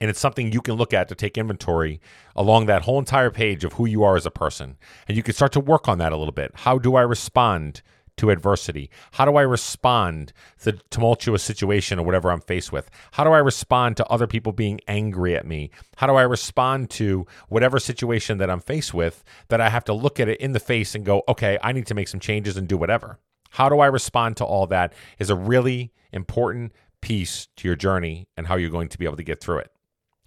And 0.00 0.10
it's 0.10 0.20
something 0.20 0.52
you 0.52 0.60
can 0.60 0.74
look 0.74 0.92
at 0.92 1.08
to 1.08 1.14
take 1.14 1.38
inventory 1.38 2.00
along 2.34 2.66
that 2.66 2.82
whole 2.82 2.98
entire 2.98 3.30
page 3.30 3.64
of 3.64 3.74
who 3.74 3.86
you 3.86 4.02
are 4.02 4.16
as 4.16 4.26
a 4.26 4.30
person. 4.30 4.76
And 5.06 5.16
you 5.16 5.22
can 5.22 5.34
start 5.34 5.52
to 5.52 5.60
work 5.60 5.88
on 5.88 5.98
that 5.98 6.12
a 6.12 6.16
little 6.16 6.32
bit. 6.32 6.52
How 6.54 6.78
do 6.78 6.96
I 6.96 7.02
respond 7.02 7.82
to 8.16 8.30
adversity? 8.30 8.90
How 9.12 9.24
do 9.24 9.36
I 9.36 9.42
respond 9.42 10.32
to 10.60 10.72
the 10.72 10.80
tumultuous 10.90 11.42
situation 11.42 11.98
or 11.98 12.04
whatever 12.04 12.30
I'm 12.30 12.40
faced 12.40 12.72
with? 12.72 12.90
How 13.12 13.24
do 13.24 13.30
I 13.30 13.38
respond 13.38 13.96
to 13.98 14.06
other 14.06 14.26
people 14.26 14.52
being 14.52 14.80
angry 14.88 15.36
at 15.36 15.46
me? 15.46 15.70
How 15.96 16.06
do 16.06 16.14
I 16.14 16.22
respond 16.22 16.90
to 16.90 17.26
whatever 17.48 17.78
situation 17.78 18.38
that 18.38 18.50
I'm 18.50 18.60
faced 18.60 18.94
with 18.94 19.24
that 19.48 19.60
I 19.60 19.68
have 19.68 19.84
to 19.84 19.92
look 19.92 20.20
at 20.20 20.28
it 20.28 20.40
in 20.40 20.52
the 20.52 20.60
face 20.60 20.94
and 20.94 21.04
go, 21.04 21.22
okay, 21.28 21.58
I 21.62 21.72
need 21.72 21.86
to 21.86 21.94
make 21.94 22.08
some 22.08 22.20
changes 22.20 22.56
and 22.56 22.68
do 22.68 22.76
whatever? 22.76 23.18
How 23.50 23.68
do 23.68 23.80
I 23.80 23.86
respond 23.86 24.36
to 24.38 24.44
all 24.44 24.66
that 24.66 24.92
is 25.18 25.30
a 25.30 25.36
really 25.36 25.92
important 26.12 26.72
piece 27.04 27.48
to 27.56 27.68
your 27.68 27.76
journey 27.76 28.26
and 28.34 28.46
how 28.46 28.56
you're 28.56 28.70
going 28.70 28.88
to 28.88 28.96
be 28.96 29.04
able 29.04 29.16
to 29.16 29.22
get 29.22 29.38
through 29.38 29.58
it. 29.58 29.70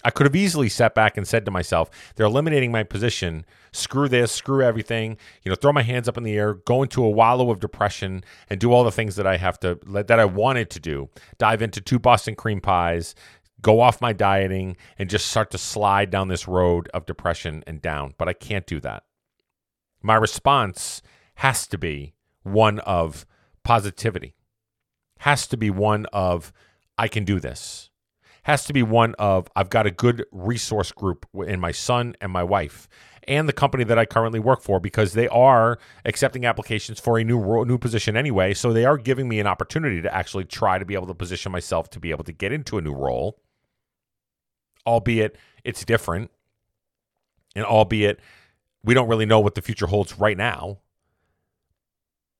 I 0.03 0.11
could 0.11 0.25
have 0.25 0.35
easily 0.35 0.69
sat 0.69 0.93
back 0.93 1.17
and 1.17 1.27
said 1.27 1.43
to 1.45 1.51
myself, 1.51 1.89
they're 2.15 2.27
eliminating 2.27 2.71
my 2.71 2.83
position. 2.83 3.45
Screw 3.71 4.07
this, 4.07 4.31
screw 4.31 4.63
everything. 4.63 5.17
You 5.43 5.49
know, 5.49 5.55
throw 5.55 5.73
my 5.73 5.81
hands 5.81 6.07
up 6.07 6.17
in 6.17 6.23
the 6.23 6.37
air, 6.37 6.53
go 6.53 6.83
into 6.83 7.03
a 7.03 7.09
wallow 7.09 7.49
of 7.49 7.59
depression, 7.59 8.23
and 8.49 8.59
do 8.59 8.71
all 8.71 8.83
the 8.83 8.91
things 8.91 9.15
that 9.15 9.25
I 9.25 9.37
have 9.37 9.59
to, 9.61 9.79
that 9.85 10.19
I 10.19 10.25
wanted 10.25 10.69
to 10.71 10.79
do. 10.79 11.09
Dive 11.39 11.63
into 11.63 11.81
two 11.81 11.97
Boston 11.97 12.35
cream 12.35 12.61
pies, 12.61 13.15
go 13.61 13.81
off 13.81 13.99
my 13.99 14.13
dieting, 14.13 14.77
and 14.99 15.09
just 15.09 15.27
start 15.27 15.49
to 15.51 15.57
slide 15.57 16.11
down 16.11 16.27
this 16.27 16.47
road 16.47 16.89
of 16.93 17.07
depression 17.07 17.63
and 17.65 17.81
down. 17.81 18.13
But 18.19 18.29
I 18.29 18.33
can't 18.33 18.67
do 18.67 18.79
that. 18.81 19.03
My 20.03 20.15
response 20.15 21.01
has 21.35 21.65
to 21.67 21.77
be 21.77 22.13
one 22.43 22.79
of 22.79 23.25
positivity, 23.63 24.35
has 25.19 25.47
to 25.47 25.57
be 25.57 25.71
one 25.71 26.05
of, 26.13 26.53
I 26.99 27.07
can 27.07 27.25
do 27.25 27.39
this 27.39 27.86
has 28.47 28.63
to 28.63 28.71
be 28.71 28.81
one 28.81 29.13
of 29.19 29.49
I've 29.57 29.69
got 29.69 29.85
a 29.85 29.91
good 29.91 30.25
resource 30.31 30.93
group 30.93 31.25
in 31.33 31.59
my 31.59 31.73
son 31.73 32.15
and 32.21 32.31
my 32.31 32.43
wife 32.43 32.87
and 33.27 33.47
the 33.47 33.53
company 33.53 33.83
that 33.83 33.99
I 33.99 34.05
currently 34.05 34.39
work 34.39 34.61
for 34.61 34.79
because 34.79 35.11
they 35.11 35.27
are 35.27 35.77
accepting 36.05 36.45
applications 36.45 36.97
for 36.97 37.19
a 37.19 37.25
new 37.25 37.65
new 37.65 37.77
position 37.77 38.15
anyway. 38.15 38.53
So 38.53 38.71
they 38.71 38.85
are 38.85 38.97
giving 38.97 39.27
me 39.27 39.41
an 39.41 39.47
opportunity 39.47 40.01
to 40.01 40.15
actually 40.15 40.45
try 40.45 40.79
to 40.79 40.85
be 40.85 40.93
able 40.93 41.07
to 41.07 41.13
position 41.13 41.51
myself 41.51 41.89
to 41.89 41.99
be 41.99 42.09
able 42.09 42.23
to 42.23 42.31
get 42.31 42.53
into 42.53 42.77
a 42.77 42.81
new 42.81 42.93
role, 42.93 43.37
albeit 44.85 45.35
it's 45.65 45.83
different, 45.83 46.31
and 47.53 47.65
albeit 47.65 48.21
we 48.81 48.93
don't 48.93 49.09
really 49.09 49.25
know 49.25 49.41
what 49.41 49.55
the 49.55 49.61
future 49.61 49.87
holds 49.87 50.17
right 50.17 50.37
now. 50.37 50.79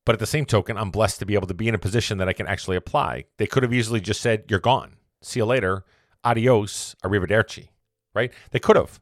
But 0.06 0.14
at 0.14 0.20
the 0.20 0.26
same 0.26 0.46
token, 0.46 0.78
I'm 0.78 0.90
blessed 0.90 1.18
to 1.18 1.26
be 1.26 1.34
able 1.34 1.48
to 1.48 1.54
be 1.54 1.68
in 1.68 1.74
a 1.74 1.78
position 1.78 2.16
that 2.16 2.30
I 2.30 2.32
can 2.32 2.46
actually 2.46 2.78
apply. 2.78 3.26
They 3.36 3.46
could 3.46 3.62
have 3.62 3.74
easily 3.74 4.00
just 4.00 4.22
said, 4.22 4.44
"You're 4.48 4.58
gone. 4.58 4.96
See 5.20 5.40
you 5.40 5.44
later." 5.44 5.84
Adios, 6.24 6.94
arrivederci, 7.04 7.68
right? 8.14 8.32
They 8.50 8.58
could 8.58 8.76
have. 8.76 9.00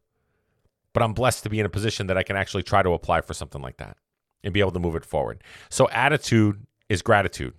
But 0.93 1.03
I'm 1.03 1.13
blessed 1.13 1.43
to 1.43 1.51
be 1.51 1.61
in 1.61 1.67
a 1.67 1.71
position 1.71 2.07
that 2.07 2.17
I 2.17 2.23
can 2.23 2.37
actually 2.37 2.63
try 2.63 2.83
to 2.83 2.91
apply 2.93 3.21
for 3.21 3.35
something 3.35 3.61
like 3.61 3.77
that 3.79 3.97
and 4.43 4.55
be 4.55 4.61
able 4.61 4.73
to 4.73 4.79
move 4.79 4.97
it 4.97 5.05
forward. 5.05 5.43
So 5.69 5.89
attitude 5.91 6.67
is 6.89 7.03
gratitude 7.03 7.55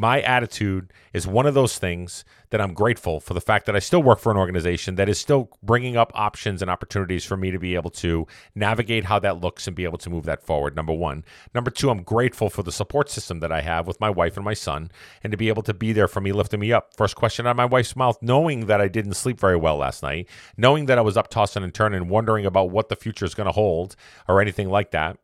my 0.00 0.22
attitude 0.22 0.94
is 1.12 1.26
one 1.26 1.44
of 1.44 1.52
those 1.52 1.76
things 1.78 2.24
that 2.48 2.60
I'm 2.60 2.72
grateful 2.72 3.20
for 3.20 3.34
the 3.34 3.40
fact 3.40 3.66
that 3.66 3.76
I 3.76 3.80
still 3.80 4.02
work 4.02 4.18
for 4.18 4.32
an 4.32 4.38
organization 4.38 4.94
that 4.94 5.10
is 5.10 5.18
still 5.18 5.50
bringing 5.62 5.94
up 5.94 6.10
options 6.14 6.62
and 6.62 6.70
opportunities 6.70 7.26
for 7.26 7.36
me 7.36 7.50
to 7.50 7.58
be 7.58 7.74
able 7.74 7.90
to 7.90 8.26
navigate 8.54 9.04
how 9.04 9.18
that 9.18 9.42
looks 9.42 9.66
and 9.66 9.76
be 9.76 9.84
able 9.84 9.98
to 9.98 10.08
move 10.08 10.24
that 10.24 10.42
forward. 10.42 10.74
Number 10.74 10.94
one. 10.94 11.22
Number 11.54 11.70
two, 11.70 11.90
I'm 11.90 12.02
grateful 12.02 12.48
for 12.48 12.62
the 12.62 12.72
support 12.72 13.10
system 13.10 13.40
that 13.40 13.52
I 13.52 13.60
have 13.60 13.86
with 13.86 14.00
my 14.00 14.08
wife 14.08 14.36
and 14.36 14.44
my 14.44 14.54
son 14.54 14.90
and 15.22 15.32
to 15.32 15.36
be 15.36 15.48
able 15.48 15.62
to 15.64 15.74
be 15.74 15.92
there 15.92 16.08
for 16.08 16.22
me, 16.22 16.32
lifting 16.32 16.60
me 16.60 16.72
up. 16.72 16.96
First 16.96 17.14
question 17.14 17.46
out 17.46 17.50
of 17.50 17.56
my 17.58 17.66
wife's 17.66 17.94
mouth, 17.94 18.16
knowing 18.22 18.66
that 18.66 18.80
I 18.80 18.88
didn't 18.88 19.14
sleep 19.14 19.38
very 19.38 19.56
well 19.56 19.76
last 19.76 20.02
night, 20.02 20.30
knowing 20.56 20.86
that 20.86 20.96
I 20.96 21.02
was 21.02 21.18
up 21.18 21.28
tossing 21.28 21.62
and 21.62 21.74
turning, 21.74 22.08
wondering 22.08 22.46
about 22.46 22.70
what 22.70 22.88
the 22.88 22.96
future 22.96 23.26
is 23.26 23.34
going 23.34 23.48
to 23.48 23.52
hold 23.52 23.96
or 24.26 24.40
anything 24.40 24.70
like 24.70 24.92
that. 24.92 25.18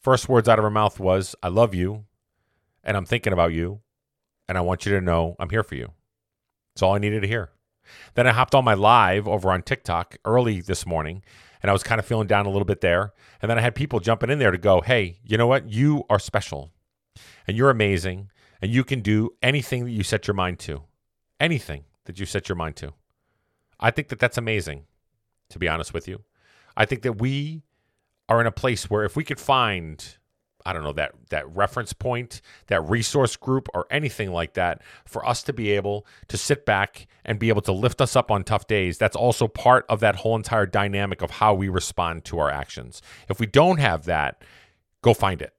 First 0.00 0.26
words 0.26 0.48
out 0.48 0.58
of 0.58 0.62
her 0.62 0.70
mouth 0.70 0.98
was, 0.98 1.36
I 1.42 1.48
love 1.48 1.74
you 1.74 2.06
and 2.88 2.96
I'm 2.96 3.04
thinking 3.04 3.34
about 3.34 3.52
you, 3.52 3.80
and 4.48 4.56
I 4.56 4.62
want 4.62 4.86
you 4.86 4.92
to 4.92 5.00
know 5.02 5.36
I'm 5.38 5.50
here 5.50 5.62
for 5.62 5.74
you. 5.74 5.92
It's 6.74 6.82
all 6.82 6.94
I 6.94 6.98
needed 6.98 7.20
to 7.20 7.28
hear. 7.28 7.50
Then 8.14 8.26
I 8.26 8.32
hopped 8.32 8.54
on 8.54 8.64
my 8.64 8.72
live 8.72 9.28
over 9.28 9.52
on 9.52 9.60
TikTok 9.60 10.16
early 10.24 10.62
this 10.62 10.86
morning, 10.86 11.22
and 11.62 11.68
I 11.68 11.74
was 11.74 11.82
kind 11.82 11.98
of 11.98 12.06
feeling 12.06 12.26
down 12.26 12.46
a 12.46 12.48
little 12.48 12.64
bit 12.64 12.80
there. 12.80 13.12
And 13.42 13.50
then 13.50 13.58
I 13.58 13.60
had 13.60 13.74
people 13.74 14.00
jumping 14.00 14.30
in 14.30 14.38
there 14.38 14.50
to 14.50 14.56
go, 14.56 14.80
hey, 14.80 15.18
you 15.22 15.36
know 15.36 15.46
what? 15.46 15.70
You 15.70 16.04
are 16.08 16.18
special, 16.18 16.72
and 17.46 17.58
you're 17.58 17.68
amazing, 17.68 18.30
and 18.62 18.70
you 18.70 18.84
can 18.84 19.00
do 19.00 19.32
anything 19.42 19.84
that 19.84 19.90
you 19.90 20.02
set 20.02 20.26
your 20.26 20.34
mind 20.34 20.58
to. 20.60 20.84
Anything 21.38 21.84
that 22.06 22.18
you 22.18 22.24
set 22.24 22.48
your 22.48 22.56
mind 22.56 22.76
to. 22.76 22.94
I 23.78 23.90
think 23.90 24.08
that 24.08 24.18
that's 24.18 24.38
amazing, 24.38 24.86
to 25.50 25.58
be 25.58 25.68
honest 25.68 25.92
with 25.92 26.08
you. 26.08 26.24
I 26.74 26.86
think 26.86 27.02
that 27.02 27.20
we 27.20 27.64
are 28.30 28.40
in 28.40 28.46
a 28.46 28.52
place 28.52 28.88
where 28.88 29.04
if 29.04 29.14
we 29.14 29.24
could 29.24 29.38
find 29.38 30.17
I 30.68 30.74
don't 30.74 30.84
know 30.84 30.92
that 30.92 31.12
that 31.30 31.48
reference 31.56 31.94
point, 31.94 32.42
that 32.66 32.82
resource 32.82 33.36
group, 33.36 33.70
or 33.72 33.86
anything 33.90 34.32
like 34.32 34.52
that, 34.52 34.82
for 35.06 35.26
us 35.26 35.42
to 35.44 35.54
be 35.54 35.70
able 35.70 36.06
to 36.28 36.36
sit 36.36 36.66
back 36.66 37.06
and 37.24 37.38
be 37.38 37.48
able 37.48 37.62
to 37.62 37.72
lift 37.72 38.02
us 38.02 38.14
up 38.14 38.30
on 38.30 38.44
tough 38.44 38.66
days. 38.66 38.98
That's 38.98 39.16
also 39.16 39.48
part 39.48 39.86
of 39.88 40.00
that 40.00 40.16
whole 40.16 40.36
entire 40.36 40.66
dynamic 40.66 41.22
of 41.22 41.30
how 41.30 41.54
we 41.54 41.70
respond 41.70 42.26
to 42.26 42.38
our 42.38 42.50
actions. 42.50 43.00
If 43.30 43.40
we 43.40 43.46
don't 43.46 43.78
have 43.78 44.04
that, 44.04 44.44
go 45.00 45.14
find 45.14 45.40
it. 45.40 45.54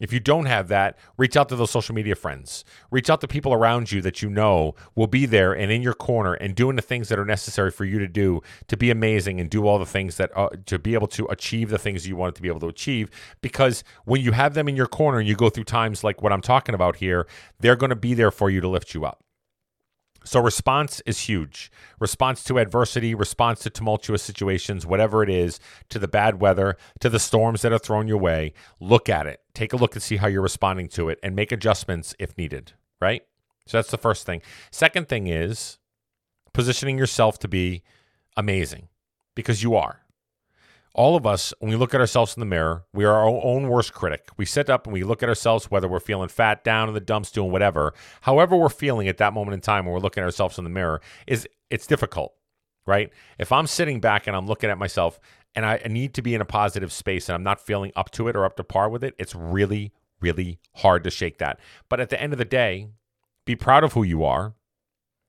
If 0.00 0.12
you 0.12 0.18
don't 0.18 0.46
have 0.46 0.68
that, 0.68 0.98
reach 1.18 1.36
out 1.36 1.48
to 1.50 1.56
those 1.56 1.70
social 1.70 1.94
media 1.94 2.16
friends. 2.16 2.64
Reach 2.90 3.10
out 3.10 3.20
to 3.20 3.28
people 3.28 3.52
around 3.52 3.92
you 3.92 4.00
that 4.00 4.22
you 4.22 4.30
know 4.30 4.74
will 4.94 5.06
be 5.06 5.26
there 5.26 5.52
and 5.52 5.70
in 5.70 5.82
your 5.82 5.94
corner 5.94 6.32
and 6.34 6.54
doing 6.54 6.76
the 6.76 6.82
things 6.82 7.08
that 7.10 7.18
are 7.18 7.24
necessary 7.24 7.70
for 7.70 7.84
you 7.84 7.98
to 7.98 8.08
do 8.08 8.40
to 8.68 8.76
be 8.76 8.90
amazing 8.90 9.38
and 9.38 9.50
do 9.50 9.66
all 9.66 9.78
the 9.78 9.86
things 9.86 10.16
that 10.16 10.36
uh, 10.36 10.48
to 10.66 10.78
be 10.78 10.94
able 10.94 11.06
to 11.08 11.26
achieve 11.26 11.68
the 11.68 11.78
things 11.78 12.08
you 12.08 12.16
want 12.16 12.34
to 12.34 12.42
be 12.42 12.48
able 12.48 12.60
to 12.60 12.68
achieve. 12.68 13.10
Because 13.42 13.84
when 14.06 14.22
you 14.22 14.32
have 14.32 14.54
them 14.54 14.68
in 14.68 14.74
your 14.74 14.86
corner 14.86 15.18
and 15.18 15.28
you 15.28 15.36
go 15.36 15.50
through 15.50 15.64
times 15.64 16.02
like 16.02 16.22
what 16.22 16.32
I'm 16.32 16.40
talking 16.40 16.74
about 16.74 16.96
here, 16.96 17.26
they're 17.60 17.76
going 17.76 17.90
to 17.90 17.96
be 17.96 18.14
there 18.14 18.30
for 18.30 18.48
you 18.48 18.60
to 18.62 18.68
lift 18.68 18.94
you 18.94 19.04
up. 19.04 19.22
So, 20.24 20.40
response 20.40 21.00
is 21.06 21.20
huge. 21.20 21.70
Response 21.98 22.44
to 22.44 22.58
adversity, 22.58 23.14
response 23.14 23.60
to 23.60 23.70
tumultuous 23.70 24.22
situations, 24.22 24.86
whatever 24.86 25.22
it 25.22 25.30
is, 25.30 25.58
to 25.88 25.98
the 25.98 26.08
bad 26.08 26.40
weather, 26.40 26.76
to 27.00 27.08
the 27.08 27.18
storms 27.18 27.62
that 27.62 27.72
are 27.72 27.78
thrown 27.78 28.06
your 28.06 28.18
way. 28.18 28.52
Look 28.80 29.08
at 29.08 29.26
it. 29.26 29.40
Take 29.54 29.72
a 29.72 29.76
look 29.76 29.94
and 29.94 30.02
see 30.02 30.16
how 30.16 30.26
you're 30.26 30.42
responding 30.42 30.88
to 30.90 31.08
it 31.08 31.18
and 31.22 31.34
make 31.34 31.52
adjustments 31.52 32.14
if 32.18 32.36
needed, 32.36 32.72
right? 33.00 33.22
So, 33.66 33.78
that's 33.78 33.90
the 33.90 33.98
first 33.98 34.26
thing. 34.26 34.42
Second 34.70 35.08
thing 35.08 35.26
is 35.26 35.78
positioning 36.52 36.98
yourself 36.98 37.38
to 37.38 37.48
be 37.48 37.82
amazing 38.36 38.88
because 39.34 39.62
you 39.62 39.74
are 39.74 39.99
all 40.94 41.16
of 41.16 41.24
us, 41.24 41.54
when 41.60 41.70
we 41.70 41.76
look 41.76 41.94
at 41.94 42.00
ourselves 42.00 42.36
in 42.36 42.40
the 42.40 42.46
mirror, 42.46 42.84
we 42.92 43.04
are 43.04 43.14
our 43.14 43.28
own 43.28 43.68
worst 43.68 43.94
critic. 43.94 44.28
We 44.36 44.44
sit 44.44 44.68
up 44.68 44.86
and 44.86 44.92
we 44.92 45.04
look 45.04 45.22
at 45.22 45.28
ourselves, 45.28 45.70
whether 45.70 45.86
we're 45.86 46.00
feeling 46.00 46.28
fat, 46.28 46.64
down 46.64 46.88
in 46.88 46.94
the 46.94 47.00
dumps, 47.00 47.30
doing 47.30 47.52
whatever. 47.52 47.94
However, 48.22 48.56
we're 48.56 48.68
feeling 48.68 49.06
at 49.06 49.18
that 49.18 49.32
moment 49.32 49.54
in 49.54 49.60
time 49.60 49.84
when 49.84 49.94
we're 49.94 50.00
looking 50.00 50.22
at 50.22 50.26
ourselves 50.26 50.58
in 50.58 50.64
the 50.64 50.70
mirror, 50.70 51.00
is 51.26 51.46
it's 51.70 51.86
difficult, 51.86 52.34
right? 52.86 53.10
If 53.38 53.52
I'm 53.52 53.68
sitting 53.68 54.00
back 54.00 54.26
and 54.26 54.36
I'm 54.36 54.46
looking 54.46 54.68
at 54.68 54.78
myself 54.78 55.20
and 55.54 55.64
I 55.64 55.80
need 55.88 56.14
to 56.14 56.22
be 56.22 56.34
in 56.34 56.40
a 56.40 56.46
positive 56.46 56.92
space 56.92 57.28
and 57.28 57.36
I'm 57.36 57.44
not 57.44 57.60
feeling 57.60 57.92
up 57.94 58.10
to 58.12 58.26
it 58.26 58.34
or 58.34 58.44
up 58.44 58.56
to 58.56 58.64
par 58.64 58.88
with 58.88 59.04
it, 59.04 59.14
it's 59.18 59.34
really, 59.34 59.92
really 60.20 60.58
hard 60.76 61.04
to 61.04 61.10
shake 61.10 61.38
that. 61.38 61.60
But 61.88 62.00
at 62.00 62.10
the 62.10 62.20
end 62.20 62.32
of 62.32 62.38
the 62.38 62.44
day, 62.44 62.88
be 63.44 63.54
proud 63.54 63.84
of 63.84 63.92
who 63.92 64.02
you 64.02 64.24
are, 64.24 64.54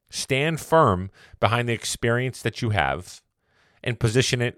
stand 0.10 0.60
firm 0.60 1.12
behind 1.40 1.70
the 1.70 1.74
experience 1.74 2.42
that 2.42 2.62
you 2.62 2.72
have, 2.72 3.22
and 3.84 4.00
position 4.00 4.42
it 4.42 4.58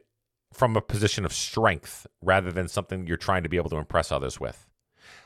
from 0.53 0.75
a 0.75 0.81
position 0.81 1.25
of 1.25 1.33
strength 1.33 2.07
rather 2.21 2.51
than 2.51 2.67
something 2.67 3.07
you're 3.07 3.17
trying 3.17 3.43
to 3.43 3.49
be 3.49 3.57
able 3.57 3.69
to 3.71 3.77
impress 3.77 4.11
others 4.11 4.39
with. 4.39 4.67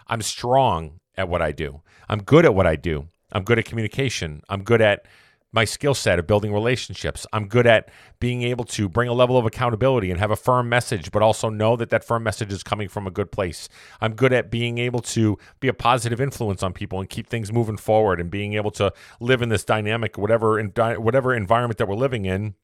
I'm 0.08 0.22
strong 0.22 1.00
at 1.16 1.30
what 1.30 1.42
I 1.42 1.52
do. 1.52 1.82
I'm 2.10 2.24
good 2.24 2.46
at 2.46 2.56
what 2.56 2.68
I 2.68 2.76
do. 2.76 3.10
I'm 3.32 3.44
good 3.44 3.60
at 3.60 3.66
communication. 3.66 4.42
I'm 4.50 4.64
good 4.64 4.82
at 4.82 5.06
my 5.54 5.66
skill 5.66 5.94
set 5.94 6.20
of 6.20 6.28
building 6.28 6.54
relationships. 6.54 7.26
I'm 7.32 7.48
good 7.48 7.66
at 7.66 7.90
being 8.20 8.44
able 8.44 8.66
to 8.66 8.90
bring 8.90 9.08
a 9.08 9.14
level 9.14 9.38
of 9.38 9.46
accountability 9.46 10.12
and 10.12 10.20
have 10.20 10.32
a 10.32 10.36
firm 10.36 10.70
message, 10.70 11.12
but 11.12 11.22
also 11.22 11.50
know 11.50 11.76
that 11.78 11.90
that 11.90 12.04
firm 12.04 12.24
message 12.24 12.52
is 12.52 12.64
coming 12.64 12.90
from 12.90 13.08
a 13.08 13.12
good 13.12 13.32
place. 13.32 13.70
I'm 14.02 14.14
good 14.14 14.34
at 14.34 14.52
being 14.52 14.78
able 14.78 15.00
to 15.02 15.38
be 15.60 15.68
a 15.68 15.74
positive 15.74 16.20
influence 16.20 16.64
on 16.64 16.74
people 16.74 17.00
and 17.00 17.10
keep 17.10 17.28
things 17.28 17.52
moving 17.52 17.78
forward 17.78 18.20
and 18.20 18.30
being 18.30 18.54
able 18.54 18.72
to 18.72 18.94
live 19.20 19.42
in 19.42 19.50
this 19.50 19.64
dynamic, 19.64 20.18
whatever, 20.18 20.62
whatever 20.62 21.34
environment 21.34 21.78
that 21.78 21.88
we're 21.88 21.96
living 21.96 22.26
in 22.26 22.56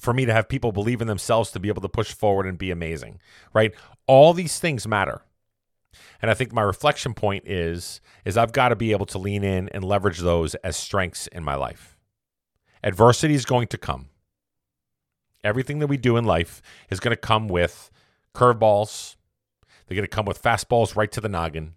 for 0.00 0.12
me 0.12 0.24
to 0.24 0.32
have 0.32 0.48
people 0.48 0.72
believe 0.72 1.00
in 1.00 1.08
themselves 1.08 1.50
to 1.50 1.60
be 1.60 1.68
able 1.68 1.82
to 1.82 1.88
push 1.88 2.12
forward 2.12 2.46
and 2.46 2.58
be 2.58 2.70
amazing, 2.70 3.20
right? 3.52 3.72
All 4.06 4.32
these 4.32 4.58
things 4.58 4.86
matter. 4.86 5.22
And 6.20 6.30
I 6.30 6.34
think 6.34 6.52
my 6.52 6.62
reflection 6.62 7.14
point 7.14 7.44
is 7.46 8.00
is 8.24 8.36
I've 8.36 8.52
got 8.52 8.70
to 8.70 8.76
be 8.76 8.92
able 8.92 9.06
to 9.06 9.18
lean 9.18 9.44
in 9.44 9.68
and 9.70 9.84
leverage 9.84 10.18
those 10.18 10.54
as 10.56 10.76
strengths 10.76 11.26
in 11.26 11.44
my 11.44 11.54
life. 11.54 11.98
Adversity 12.82 13.34
is 13.34 13.44
going 13.44 13.68
to 13.68 13.78
come. 13.78 14.08
Everything 15.44 15.80
that 15.80 15.88
we 15.88 15.96
do 15.96 16.16
in 16.16 16.24
life 16.24 16.62
is 16.90 17.00
going 17.00 17.10
to 17.10 17.20
come 17.20 17.48
with 17.48 17.90
curveballs. 18.34 19.16
They're 19.86 19.96
going 19.96 20.08
to 20.08 20.08
come 20.08 20.24
with 20.24 20.42
fastballs 20.42 20.96
right 20.96 21.10
to 21.12 21.20
the 21.20 21.28
noggin. 21.28 21.74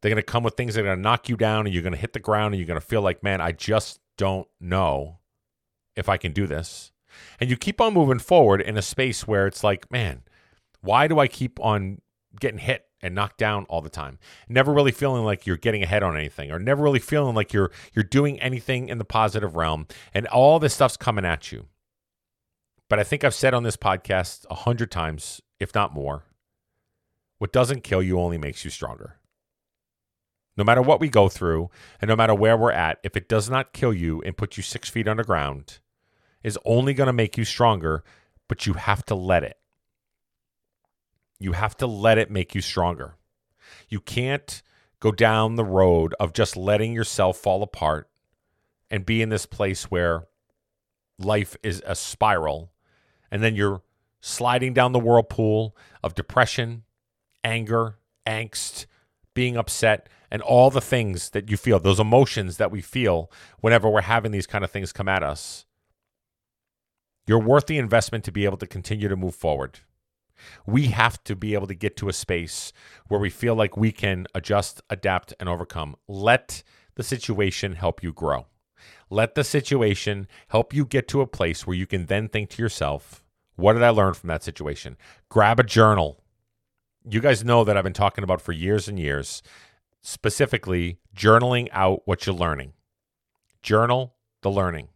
They're 0.00 0.10
going 0.10 0.16
to 0.16 0.22
come 0.22 0.42
with 0.42 0.54
things 0.54 0.74
that 0.74 0.80
are 0.80 0.84
going 0.84 0.96
to 0.96 1.02
knock 1.02 1.28
you 1.28 1.36
down 1.36 1.66
and 1.66 1.74
you're 1.74 1.82
going 1.82 1.94
to 1.94 1.98
hit 1.98 2.12
the 2.12 2.20
ground 2.20 2.54
and 2.54 2.60
you're 2.60 2.66
going 2.66 2.80
to 2.80 2.86
feel 2.86 3.02
like, 3.02 3.22
man, 3.22 3.40
I 3.40 3.52
just 3.52 4.00
don't 4.16 4.48
know 4.60 5.18
if 5.96 6.08
I 6.08 6.16
can 6.16 6.32
do 6.32 6.46
this. 6.46 6.91
And 7.40 7.50
you 7.50 7.56
keep 7.56 7.80
on 7.80 7.94
moving 7.94 8.18
forward 8.18 8.60
in 8.60 8.76
a 8.76 8.82
space 8.82 9.26
where 9.26 9.46
it's 9.46 9.64
like, 9.64 9.90
man, 9.90 10.22
why 10.80 11.08
do 11.08 11.18
I 11.18 11.28
keep 11.28 11.60
on 11.60 12.00
getting 12.40 12.58
hit 12.58 12.86
and 13.00 13.14
knocked 13.14 13.38
down 13.38 13.64
all 13.68 13.80
the 13.80 13.88
time? 13.88 14.18
Never 14.48 14.72
really 14.72 14.92
feeling 14.92 15.24
like 15.24 15.46
you're 15.46 15.56
getting 15.56 15.82
ahead 15.82 16.02
on 16.02 16.16
anything 16.16 16.50
or 16.50 16.58
never 16.58 16.82
really 16.82 16.98
feeling 16.98 17.34
like 17.34 17.52
you're 17.52 17.70
you're 17.94 18.04
doing 18.04 18.40
anything 18.40 18.88
in 18.88 18.98
the 18.98 19.04
positive 19.04 19.56
realm 19.56 19.86
and 20.12 20.26
all 20.28 20.58
this 20.58 20.74
stuff's 20.74 20.96
coming 20.96 21.24
at 21.24 21.52
you. 21.52 21.66
But 22.88 22.98
I 22.98 23.04
think 23.04 23.24
I've 23.24 23.34
said 23.34 23.54
on 23.54 23.62
this 23.62 23.76
podcast 23.76 24.44
a 24.50 24.54
hundred 24.54 24.90
times, 24.90 25.40
if 25.58 25.74
not 25.74 25.94
more, 25.94 26.24
what 27.38 27.52
doesn't 27.52 27.84
kill 27.84 28.02
you 28.02 28.20
only 28.20 28.38
makes 28.38 28.64
you 28.64 28.70
stronger. 28.70 29.18
No 30.56 30.64
matter 30.64 30.82
what 30.82 31.00
we 31.00 31.08
go 31.08 31.28
through 31.28 31.70
and 32.00 32.08
no 32.08 32.16
matter 32.16 32.34
where 32.34 32.56
we're 32.56 32.72
at, 32.72 32.98
if 33.02 33.16
it 33.16 33.28
does 33.28 33.48
not 33.48 33.72
kill 33.72 33.94
you 33.94 34.20
and 34.26 34.36
put 34.36 34.56
you 34.56 34.62
six 34.62 34.90
feet 34.90 35.08
underground, 35.08 35.80
is 36.42 36.58
only 36.64 36.94
going 36.94 37.06
to 37.06 37.12
make 37.12 37.36
you 37.36 37.44
stronger, 37.44 38.04
but 38.48 38.66
you 38.66 38.74
have 38.74 39.04
to 39.06 39.14
let 39.14 39.42
it. 39.42 39.58
You 41.38 41.52
have 41.52 41.76
to 41.78 41.86
let 41.86 42.18
it 42.18 42.30
make 42.30 42.54
you 42.54 42.60
stronger. 42.60 43.16
You 43.88 44.00
can't 44.00 44.62
go 45.00 45.10
down 45.10 45.56
the 45.56 45.64
road 45.64 46.14
of 46.20 46.32
just 46.32 46.56
letting 46.56 46.92
yourself 46.92 47.36
fall 47.36 47.62
apart 47.62 48.08
and 48.90 49.06
be 49.06 49.22
in 49.22 49.30
this 49.30 49.46
place 49.46 49.90
where 49.90 50.26
life 51.18 51.56
is 51.62 51.82
a 51.86 51.94
spiral 51.94 52.72
and 53.30 53.42
then 53.42 53.56
you're 53.56 53.82
sliding 54.20 54.74
down 54.74 54.92
the 54.92 55.00
whirlpool 55.00 55.76
of 56.02 56.14
depression, 56.14 56.84
anger, 57.42 57.96
angst, 58.26 58.86
being 59.34 59.56
upset, 59.56 60.08
and 60.30 60.42
all 60.42 60.70
the 60.70 60.80
things 60.80 61.30
that 61.30 61.50
you 61.50 61.56
feel, 61.56 61.80
those 61.80 61.98
emotions 61.98 62.58
that 62.58 62.70
we 62.70 62.80
feel 62.80 63.30
whenever 63.60 63.88
we're 63.90 64.02
having 64.02 64.30
these 64.30 64.46
kind 64.46 64.64
of 64.64 64.70
things 64.70 64.92
come 64.92 65.08
at 65.08 65.22
us. 65.22 65.64
You're 67.26 67.38
worth 67.38 67.66
the 67.66 67.78
investment 67.78 68.24
to 68.24 68.32
be 68.32 68.44
able 68.44 68.56
to 68.58 68.66
continue 68.66 69.08
to 69.08 69.16
move 69.16 69.34
forward. 69.34 69.80
We 70.66 70.88
have 70.88 71.22
to 71.24 71.36
be 71.36 71.54
able 71.54 71.68
to 71.68 71.74
get 71.74 71.96
to 71.98 72.08
a 72.08 72.12
space 72.12 72.72
where 73.06 73.20
we 73.20 73.30
feel 73.30 73.54
like 73.54 73.76
we 73.76 73.92
can 73.92 74.26
adjust, 74.34 74.80
adapt, 74.90 75.32
and 75.38 75.48
overcome. 75.48 75.94
Let 76.08 76.62
the 76.96 77.04
situation 77.04 77.74
help 77.74 78.02
you 78.02 78.12
grow. 78.12 78.46
Let 79.08 79.34
the 79.34 79.44
situation 79.44 80.26
help 80.48 80.74
you 80.74 80.84
get 80.84 81.06
to 81.08 81.20
a 81.20 81.26
place 81.26 81.66
where 81.66 81.76
you 81.76 81.86
can 81.86 82.06
then 82.06 82.28
think 82.28 82.50
to 82.50 82.62
yourself, 82.62 83.22
what 83.54 83.74
did 83.74 83.82
I 83.82 83.90
learn 83.90 84.14
from 84.14 84.28
that 84.28 84.42
situation? 84.42 84.96
Grab 85.28 85.60
a 85.60 85.64
journal. 85.64 86.22
You 87.08 87.20
guys 87.20 87.44
know 87.44 87.62
that 87.62 87.76
I've 87.76 87.84
been 87.84 87.92
talking 87.92 88.24
about 88.24 88.40
for 88.40 88.52
years 88.52 88.88
and 88.88 88.98
years, 88.98 89.42
specifically 90.00 90.98
journaling 91.14 91.68
out 91.72 92.02
what 92.04 92.26
you're 92.26 92.34
learning. 92.34 92.72
Journal 93.62 94.14
the 94.40 94.50
learning. 94.50 94.88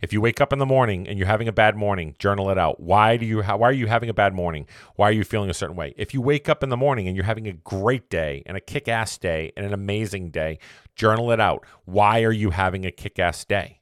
If 0.00 0.12
you 0.12 0.20
wake 0.20 0.40
up 0.40 0.52
in 0.52 0.58
the 0.58 0.66
morning 0.66 1.08
and 1.08 1.18
you're 1.18 1.26
having 1.26 1.48
a 1.48 1.52
bad 1.52 1.76
morning, 1.76 2.14
journal 2.18 2.50
it 2.50 2.58
out. 2.58 2.80
Why 2.80 3.16
do 3.16 3.26
you 3.26 3.42
why 3.42 3.68
are 3.68 3.72
you 3.72 3.86
having 3.86 4.08
a 4.08 4.14
bad 4.14 4.34
morning? 4.34 4.66
Why 4.96 5.08
are 5.08 5.12
you 5.12 5.24
feeling 5.24 5.50
a 5.50 5.54
certain 5.54 5.76
way? 5.76 5.94
If 5.96 6.14
you 6.14 6.20
wake 6.20 6.48
up 6.48 6.62
in 6.62 6.68
the 6.68 6.76
morning 6.76 7.06
and 7.06 7.16
you're 7.16 7.24
having 7.24 7.48
a 7.48 7.52
great 7.52 8.10
day 8.10 8.42
and 8.46 8.56
a 8.56 8.60
kick-ass 8.60 9.18
day 9.18 9.52
and 9.56 9.64
an 9.64 9.72
amazing 9.72 10.30
day, 10.30 10.58
journal 10.94 11.30
it 11.30 11.40
out. 11.40 11.64
Why 11.84 12.22
are 12.22 12.32
you 12.32 12.50
having 12.50 12.84
a 12.84 12.90
kick-ass 12.90 13.44
day? 13.44 13.80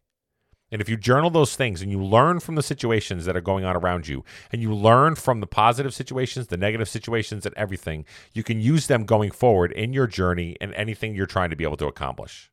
And 0.71 0.81
if 0.81 0.89
you 0.89 0.97
journal 0.97 1.31
those 1.31 1.55
things 1.55 1.83
and 1.83 1.93
you 1.93 2.03
learn 2.03 2.41
from 2.41 2.57
the 2.57 2.63
situations 2.63 3.27
that 3.27 3.37
are 3.37 3.41
going 3.41 3.65
on 3.65 3.77
around 3.77 4.09
you, 4.09 4.25
and 4.51 4.61
you 4.61 4.75
learn 4.75 5.15
from 5.15 5.39
the 5.39 5.47
positive 5.47 5.95
situations, 5.95 6.49
the 6.49 6.57
negative 6.57 6.89
situations, 6.89 7.47
and 7.47 7.55
everything, 7.57 8.05
you 8.33 8.43
can 8.43 8.61
use 8.61 8.89
them 8.89 9.05
going 9.05 9.31
forward 9.31 9.71
in 9.71 9.93
your 9.93 10.09
journey 10.09 10.57
and 10.61 10.75
anything 10.75 11.15
you're 11.15 11.27
trying 11.27 11.51
to 11.51 11.57
be 11.57 11.63
able 11.63 11.77
to 11.77 11.87
accomplish. 11.87 12.51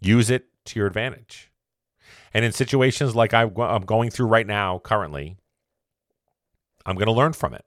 Use 0.00 0.30
it 0.30 0.46
to 0.64 0.78
your 0.78 0.86
advantage. 0.86 1.49
And 2.32 2.44
in 2.44 2.52
situations 2.52 3.14
like 3.14 3.34
I'm 3.34 3.82
going 3.82 4.10
through 4.10 4.26
right 4.26 4.46
now, 4.46 4.78
currently, 4.78 5.36
I'm 6.86 6.96
going 6.96 7.06
to 7.06 7.12
learn 7.12 7.32
from 7.32 7.54
it. 7.54 7.64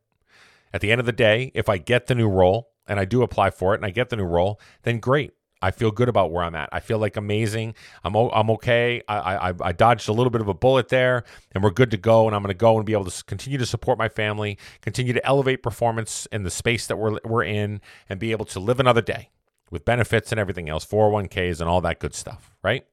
At 0.73 0.81
the 0.81 0.91
end 0.91 0.99
of 0.99 1.05
the 1.05 1.11
day, 1.11 1.51
if 1.53 1.69
I 1.69 1.77
get 1.77 2.07
the 2.07 2.15
new 2.15 2.27
role 2.27 2.69
and 2.87 2.99
I 2.99 3.05
do 3.05 3.21
apply 3.21 3.51
for 3.51 3.73
it 3.73 3.77
and 3.77 3.85
I 3.85 3.91
get 3.91 4.09
the 4.09 4.15
new 4.15 4.25
role, 4.25 4.59
then 4.83 4.99
great. 4.99 5.31
I 5.63 5.71
feel 5.71 5.91
good 5.91 6.09
about 6.09 6.29
where 6.29 6.43
I'm 6.43 6.55
at. 6.55 6.67
I 6.73 6.81
feel 6.81 6.97
like 6.97 7.15
amazing. 7.15 7.75
I'm 8.03 8.15
I'm 8.15 8.49
okay. 8.51 9.01
I, 9.07 9.49
I 9.49 9.53
I 9.61 9.71
dodged 9.71 10.09
a 10.09 10.11
little 10.11 10.29
bit 10.29 10.41
of 10.41 10.49
a 10.49 10.53
bullet 10.53 10.89
there, 10.89 11.23
and 11.53 11.63
we're 11.63 11.71
good 11.71 11.89
to 11.91 11.97
go. 11.97 12.27
And 12.27 12.35
I'm 12.35 12.41
going 12.41 12.49
to 12.49 12.53
go 12.53 12.75
and 12.75 12.85
be 12.85 12.91
able 12.91 13.05
to 13.05 13.23
continue 13.23 13.57
to 13.57 13.65
support 13.65 13.97
my 13.97 14.09
family, 14.09 14.57
continue 14.81 15.13
to 15.13 15.25
elevate 15.25 15.63
performance 15.63 16.27
in 16.33 16.43
the 16.43 16.51
space 16.51 16.85
that 16.87 16.97
we're 16.97 17.17
we're 17.23 17.45
in, 17.45 17.79
and 18.09 18.19
be 18.19 18.33
able 18.33 18.43
to 18.45 18.59
live 18.59 18.81
another 18.81 19.01
day 19.01 19.29
with 19.71 19.85
benefits 19.85 20.33
and 20.33 20.39
everything 20.39 20.67
else, 20.67 20.85
401ks 20.85 21.61
and 21.61 21.69
all 21.69 21.79
that 21.79 21.99
good 21.99 22.13
stuff. 22.13 22.51
Right? 22.61 22.85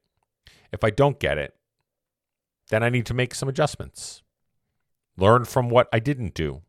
If 0.71 0.85
I 0.85 0.91
don't 0.91 1.19
get 1.19 1.37
it, 1.37 1.53
then 2.71 2.83
I 2.83 2.89
need 2.89 3.05
to 3.05 3.13
make 3.13 3.35
some 3.35 3.47
adjustments. 3.47 4.23
Learn 5.17 5.45
from 5.45 5.69
what 5.69 5.87
I 5.93 5.99
didn't 5.99 6.33
do. 6.33 6.63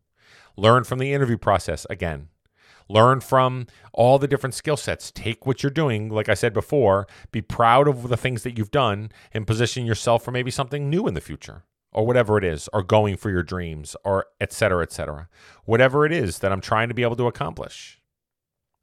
Learn 0.56 0.84
from 0.84 0.98
the 0.98 1.12
interview 1.12 1.38
process 1.38 1.86
again. 1.88 2.28
Learn 2.88 3.20
from 3.20 3.66
all 3.94 4.18
the 4.18 4.28
different 4.28 4.54
skill 4.54 4.76
sets. 4.76 5.10
Take 5.10 5.46
what 5.46 5.62
you're 5.62 5.70
doing, 5.70 6.10
like 6.10 6.28
I 6.28 6.34
said 6.34 6.52
before, 6.52 7.06
be 7.30 7.40
proud 7.40 7.88
of 7.88 8.08
the 8.08 8.16
things 8.16 8.42
that 8.42 8.58
you've 8.58 8.70
done 8.70 9.10
and 9.32 9.46
position 9.46 9.86
yourself 9.86 10.22
for 10.22 10.30
maybe 10.30 10.50
something 10.50 10.90
new 10.90 11.06
in 11.06 11.14
the 11.14 11.20
future 11.20 11.64
or 11.92 12.06
whatever 12.06 12.38
it 12.38 12.44
is, 12.44 12.70
or 12.72 12.82
going 12.82 13.16
for 13.18 13.30
your 13.30 13.42
dreams, 13.42 13.94
or 14.02 14.24
et 14.40 14.50
cetera, 14.50 14.82
et 14.82 14.90
cetera. 14.90 15.28
Whatever 15.66 16.06
it 16.06 16.12
is 16.12 16.38
that 16.38 16.50
I'm 16.50 16.62
trying 16.62 16.88
to 16.88 16.94
be 16.94 17.02
able 17.02 17.16
to 17.16 17.26
accomplish. 17.26 18.00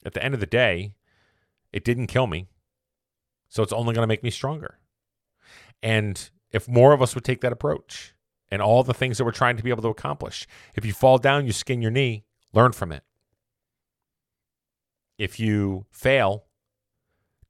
At 0.06 0.14
the 0.14 0.24
end 0.24 0.36
of 0.36 0.40
the 0.40 0.46
day, 0.46 0.94
it 1.74 1.84
didn't 1.84 2.08
kill 2.08 2.28
me. 2.28 2.48
So 3.48 3.64
it's 3.64 3.74
only 3.74 3.96
going 3.96 4.04
to 4.04 4.08
make 4.08 4.22
me 4.22 4.30
stronger. 4.30 4.78
And 5.82 6.30
if 6.52 6.68
more 6.68 6.94
of 6.94 7.02
us 7.02 7.16
would 7.16 7.24
take 7.24 7.42
that 7.42 7.52
approach 7.52 8.14
and 8.52 8.62
all 8.62 8.84
the 8.84 8.94
things 8.94 9.18
that 9.18 9.26
we're 9.26 9.32
trying 9.32 9.58
to 9.58 9.64
be 9.64 9.70
able 9.70 9.84
to 9.84 9.90
accomplish. 9.90 10.48
If 10.76 10.86
you 10.86 10.94
fall 10.94 11.18
down, 11.18 11.46
you 11.46 11.52
skin 11.52 11.82
your 11.82 11.92
knee, 11.92 12.26
learn 12.54 12.72
from 12.72 12.92
it. 12.92 13.04
If 15.18 15.40
you 15.40 15.86
fail, 15.92 16.46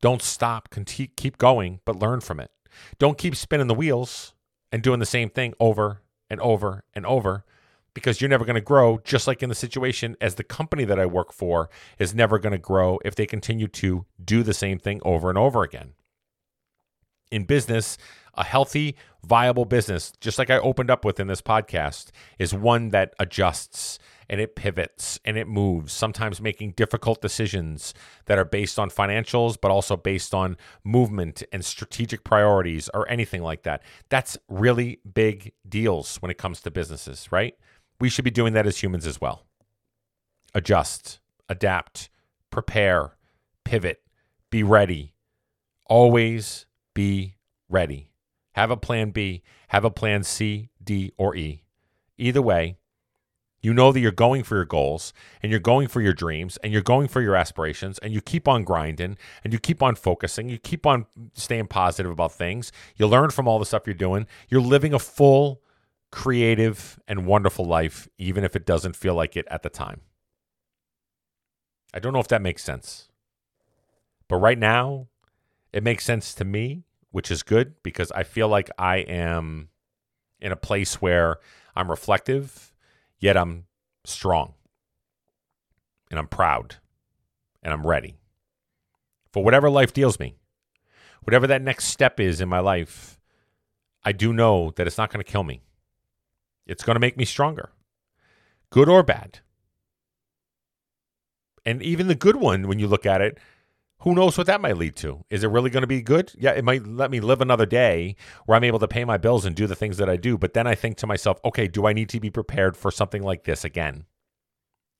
don't 0.01 0.21
stop, 0.21 0.69
keep 1.15 1.37
going, 1.37 1.79
but 1.85 1.99
learn 1.99 2.21
from 2.21 2.39
it. 2.39 2.51
Don't 2.97 3.17
keep 3.17 3.35
spinning 3.35 3.67
the 3.67 3.73
wheels 3.73 4.33
and 4.71 4.81
doing 4.81 4.99
the 4.99 5.05
same 5.05 5.29
thing 5.29 5.53
over 5.59 6.01
and 6.29 6.39
over 6.41 6.83
and 6.93 7.05
over 7.05 7.45
because 7.93 8.21
you're 8.21 8.29
never 8.29 8.45
going 8.45 8.55
to 8.55 8.61
grow, 8.61 8.99
just 9.03 9.27
like 9.27 9.43
in 9.43 9.49
the 9.49 9.55
situation 9.55 10.15
as 10.21 10.35
the 10.35 10.43
company 10.43 10.85
that 10.85 10.99
I 10.99 11.05
work 11.05 11.33
for 11.33 11.69
is 11.97 12.13
never 12.13 12.39
going 12.39 12.51
to 12.51 12.59
grow 12.59 12.99
if 13.03 13.15
they 13.15 13.25
continue 13.25 13.67
to 13.67 14.05
do 14.23 14.43
the 14.43 14.53
same 14.53 14.79
thing 14.79 15.01
over 15.03 15.29
and 15.29 15.37
over 15.37 15.63
again. 15.63 15.93
In 17.31 17.45
business, 17.45 17.97
a 18.39 18.43
healthy, 18.43 18.95
viable 19.23 19.65
business, 19.65 20.13
just 20.21 20.39
like 20.39 20.49
I 20.49 20.57
opened 20.57 20.89
up 20.89 21.03
with 21.03 21.19
in 21.19 21.27
this 21.27 21.41
podcast, 21.41 22.09
is 22.39 22.53
one 22.53 22.89
that 22.89 23.13
adjusts 23.19 23.99
and 24.29 24.39
it 24.39 24.55
pivots 24.55 25.19
and 25.25 25.37
it 25.37 25.47
moves, 25.47 25.91
sometimes 25.91 26.39
making 26.39 26.71
difficult 26.71 27.21
decisions 27.21 27.93
that 28.25 28.39
are 28.39 28.45
based 28.45 28.79
on 28.79 28.89
financials, 28.89 29.57
but 29.59 29.71
also 29.71 29.97
based 29.97 30.33
on 30.33 30.55
movement 30.85 31.43
and 31.51 31.65
strategic 31.65 32.23
priorities 32.23 32.89
or 32.93 33.09
anything 33.09 33.43
like 33.43 33.63
that. 33.63 33.81
That's 34.09 34.37
really 34.47 34.99
big 35.13 35.51
deals 35.67 36.17
when 36.17 36.31
it 36.31 36.37
comes 36.37 36.61
to 36.61 36.71
businesses, 36.71 37.29
right? 37.31 37.55
We 37.99 38.07
should 38.07 38.25
be 38.25 38.31
doing 38.31 38.53
that 38.53 38.67
as 38.67 38.81
humans 38.81 39.05
as 39.05 39.19
well. 39.19 39.45
Adjust, 40.55 41.19
adapt, 41.49 42.09
prepare, 42.51 43.17
pivot, 43.65 44.01
be 44.49 44.63
ready. 44.63 45.13
Always 45.87 46.65
be 46.93 47.35
ready. 47.67 48.08
Have 48.59 48.71
a 48.71 48.75
plan 48.75 49.11
B, 49.11 49.41
have 49.69 49.85
a 49.85 49.89
plan 49.89 50.21
C, 50.21 50.67
D, 50.83 51.13
or 51.15 51.33
E. 51.33 51.63
Either 52.17 52.41
way, 52.41 52.75
you 53.61 53.73
know 53.73 53.93
that 53.93 54.01
you're 54.01 54.11
going 54.11 54.43
for 54.43 54.55
your 54.57 54.65
goals 54.65 55.13
and 55.41 55.49
you're 55.49 55.61
going 55.61 55.87
for 55.87 56.01
your 56.01 56.11
dreams 56.11 56.57
and 56.57 56.73
you're 56.73 56.81
going 56.81 57.07
for 57.07 57.21
your 57.21 57.37
aspirations 57.37 57.99
and 57.99 58.11
you 58.13 58.19
keep 58.19 58.49
on 58.49 58.65
grinding 58.65 59.17
and 59.45 59.53
you 59.53 59.59
keep 59.59 59.81
on 59.81 59.95
focusing. 59.95 60.49
You 60.49 60.57
keep 60.57 60.85
on 60.85 61.05
staying 61.35 61.67
positive 61.67 62.11
about 62.11 62.33
things. 62.33 62.73
You 62.97 63.07
learn 63.07 63.29
from 63.29 63.47
all 63.47 63.59
the 63.59 63.65
stuff 63.65 63.83
you're 63.85 63.93
doing. 63.93 64.27
You're 64.49 64.59
living 64.59 64.93
a 64.93 64.99
full, 64.99 65.61
creative, 66.11 66.99
and 67.07 67.25
wonderful 67.25 67.63
life, 67.63 68.09
even 68.17 68.43
if 68.43 68.57
it 68.57 68.65
doesn't 68.65 68.97
feel 68.97 69.15
like 69.15 69.37
it 69.37 69.47
at 69.49 69.63
the 69.63 69.69
time. 69.69 70.01
I 71.93 71.99
don't 71.99 72.11
know 72.11 72.19
if 72.19 72.27
that 72.27 72.41
makes 72.41 72.65
sense. 72.65 73.07
But 74.27 74.35
right 74.35 74.59
now, 74.59 75.07
it 75.71 75.81
makes 75.81 76.03
sense 76.03 76.33
to 76.33 76.43
me 76.43 76.83
which 77.11 77.31
is 77.31 77.43
good 77.43 77.75
because 77.83 78.11
I 78.11 78.23
feel 78.23 78.47
like 78.47 78.69
I 78.77 78.97
am 78.97 79.69
in 80.39 80.51
a 80.51 80.57
place 80.57 81.01
where 81.01 81.37
I'm 81.75 81.89
reflective, 81.89 82.73
yet 83.19 83.37
I'm 83.37 83.65
strong 84.05 84.53
and 86.09 86.19
I'm 86.19 86.27
proud 86.27 86.75
and 87.61 87.73
I'm 87.73 87.85
ready 87.85 88.15
for 89.31 89.43
whatever 89.43 89.69
life 89.69 89.93
deals 89.93 90.19
me. 90.19 90.35
Whatever 91.23 91.47
that 91.47 91.61
next 91.61 91.85
step 91.85 92.19
is 92.19 92.41
in 92.41 92.49
my 92.49 92.59
life, 92.59 93.19
I 94.03 94.11
do 94.11 94.33
know 94.33 94.71
that 94.75 94.87
it's 94.87 94.97
not 94.97 95.11
going 95.11 95.23
to 95.23 95.29
kill 95.29 95.43
me. 95.43 95.61
It's 96.65 96.83
going 96.83 96.95
to 96.95 97.01
make 97.01 97.17
me 97.17 97.25
stronger, 97.25 97.71
good 98.69 98.87
or 98.87 99.03
bad. 99.03 99.39
And 101.65 101.83
even 101.83 102.07
the 102.07 102.15
good 102.15 102.37
one, 102.37 102.67
when 102.67 102.79
you 102.79 102.87
look 102.87 103.05
at 103.05 103.21
it, 103.21 103.37
who 104.01 104.15
knows 104.15 104.37
what 104.37 104.47
that 104.47 104.61
might 104.61 104.77
lead 104.77 104.95
to? 104.97 105.25
Is 105.29 105.43
it 105.43 105.49
really 105.49 105.69
going 105.69 105.81
to 105.81 105.87
be 105.87 106.01
good? 106.01 106.31
Yeah, 106.37 106.51
it 106.51 106.63
might 106.63 106.87
let 106.87 107.11
me 107.11 107.19
live 107.19 107.41
another 107.41 107.65
day 107.65 108.15
where 108.45 108.55
I'm 108.55 108.63
able 108.63 108.79
to 108.79 108.87
pay 108.87 109.03
my 109.03 109.17
bills 109.17 109.45
and 109.45 109.55
do 109.55 109.67
the 109.67 109.75
things 109.75 109.97
that 109.97 110.09
I 110.09 110.15
do. 110.15 110.37
But 110.37 110.53
then 110.53 110.67
I 110.67 110.75
think 110.75 110.95
to 110.97 111.07
myself, 111.07 111.37
okay, 111.43 111.67
do 111.67 111.85
I 111.85 111.93
need 111.93 112.07
to 112.09 112.19
be 112.19 112.29
prepared 112.29 112.77
for 112.77 112.91
something 112.91 113.21
like 113.21 113.43
this 113.43 113.65
again? 113.65 114.05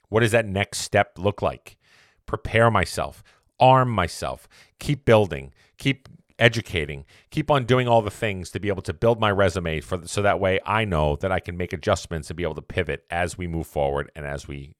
What 0.10 0.20
does 0.20 0.32
that 0.32 0.46
next 0.46 0.80
step 0.80 1.18
look 1.18 1.42
like? 1.42 1.78
Prepare 2.26 2.70
myself, 2.70 3.24
arm 3.60 3.90
myself, 3.90 4.50
keep 4.80 5.06
building, 5.06 5.54
keep 5.78 6.10
educating, 6.38 7.06
keep 7.30 7.50
on 7.50 7.66
doing 7.66 7.88
all 7.88 8.02
the 8.02 8.12
things 8.12 8.52
to 8.52 8.60
be 8.60 8.68
able 8.68 8.82
to 8.82 8.94
build 8.94 9.20
my 9.20 9.32
resume 9.32 9.80
for 9.80 10.06
so 10.08 10.22
that 10.22 10.40
way 10.42 10.60
I 10.66 10.84
know 10.84 11.16
that 11.18 11.32
I 11.32 11.40
can 11.40 11.56
make 11.56 11.72
adjustments 11.72 12.30
and 12.30 12.38
be 12.38 12.44
able 12.44 12.56
to 12.56 12.62
pivot 12.62 13.06
as 13.10 13.38
we 13.38 13.48
move 13.48 13.68
forward 13.68 14.12
and 14.16 14.26
as 14.26 14.48
we 14.48 14.76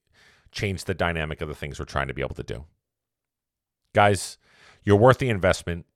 change 0.52 0.84
the 0.84 0.94
dynamic 0.94 1.40
of 1.40 1.48
the 1.48 1.54
things 1.54 1.78
we're 1.78 1.84
trying 1.86 2.08
to 2.08 2.14
be 2.14 2.22
able 2.22 2.34
to 2.34 2.42
do. 2.42 2.64
Guys, 3.94 4.38
you're 4.84 4.96
worth 4.96 5.18
the 5.18 5.28
investment. 5.30 5.86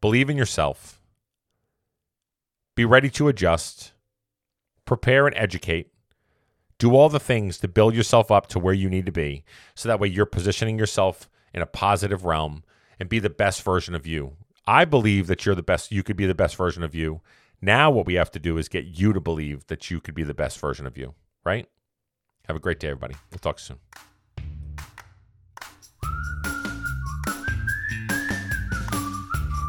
Believe 0.00 0.28
in 0.30 0.36
yourself. 0.36 1.00
be 2.76 2.84
ready 2.84 3.10
to 3.10 3.28
adjust, 3.28 3.92
prepare 4.84 5.26
and 5.26 5.36
educate, 5.36 5.92
do 6.78 6.94
all 6.94 7.08
the 7.08 7.20
things 7.20 7.58
to 7.58 7.68
build 7.68 7.94
yourself 7.94 8.30
up 8.30 8.46
to 8.48 8.58
where 8.58 8.74
you 8.74 8.90
need 8.90 9.06
to 9.06 9.12
be 9.12 9.44
so 9.74 9.88
that 9.88 10.00
way 10.00 10.08
you're 10.08 10.26
positioning 10.26 10.78
yourself 10.78 11.30
in 11.52 11.62
a 11.62 11.66
positive 11.66 12.24
realm 12.24 12.64
and 12.98 13.08
be 13.08 13.18
the 13.18 13.30
best 13.30 13.62
version 13.62 13.94
of 13.94 14.06
you. 14.06 14.36
I 14.66 14.84
believe 14.84 15.26
that 15.28 15.46
you're 15.46 15.54
the 15.54 15.62
best, 15.62 15.92
you 15.92 16.02
could 16.02 16.16
be 16.16 16.26
the 16.26 16.34
best 16.34 16.56
version 16.56 16.82
of 16.82 16.94
you. 16.94 17.20
Now, 17.60 17.90
what 17.90 18.06
we 18.06 18.14
have 18.14 18.30
to 18.32 18.38
do 18.38 18.58
is 18.58 18.68
get 18.68 18.86
you 18.86 19.12
to 19.12 19.20
believe 19.20 19.66
that 19.68 19.90
you 19.90 20.00
could 20.00 20.14
be 20.14 20.24
the 20.24 20.34
best 20.34 20.58
version 20.58 20.86
of 20.86 20.98
you, 20.98 21.14
right? 21.44 21.68
Have 22.48 22.56
a 22.56 22.60
great 22.60 22.80
day, 22.80 22.88
everybody. 22.88 23.14
We'll 23.30 23.38
talk 23.38 23.58
soon. 23.58 23.78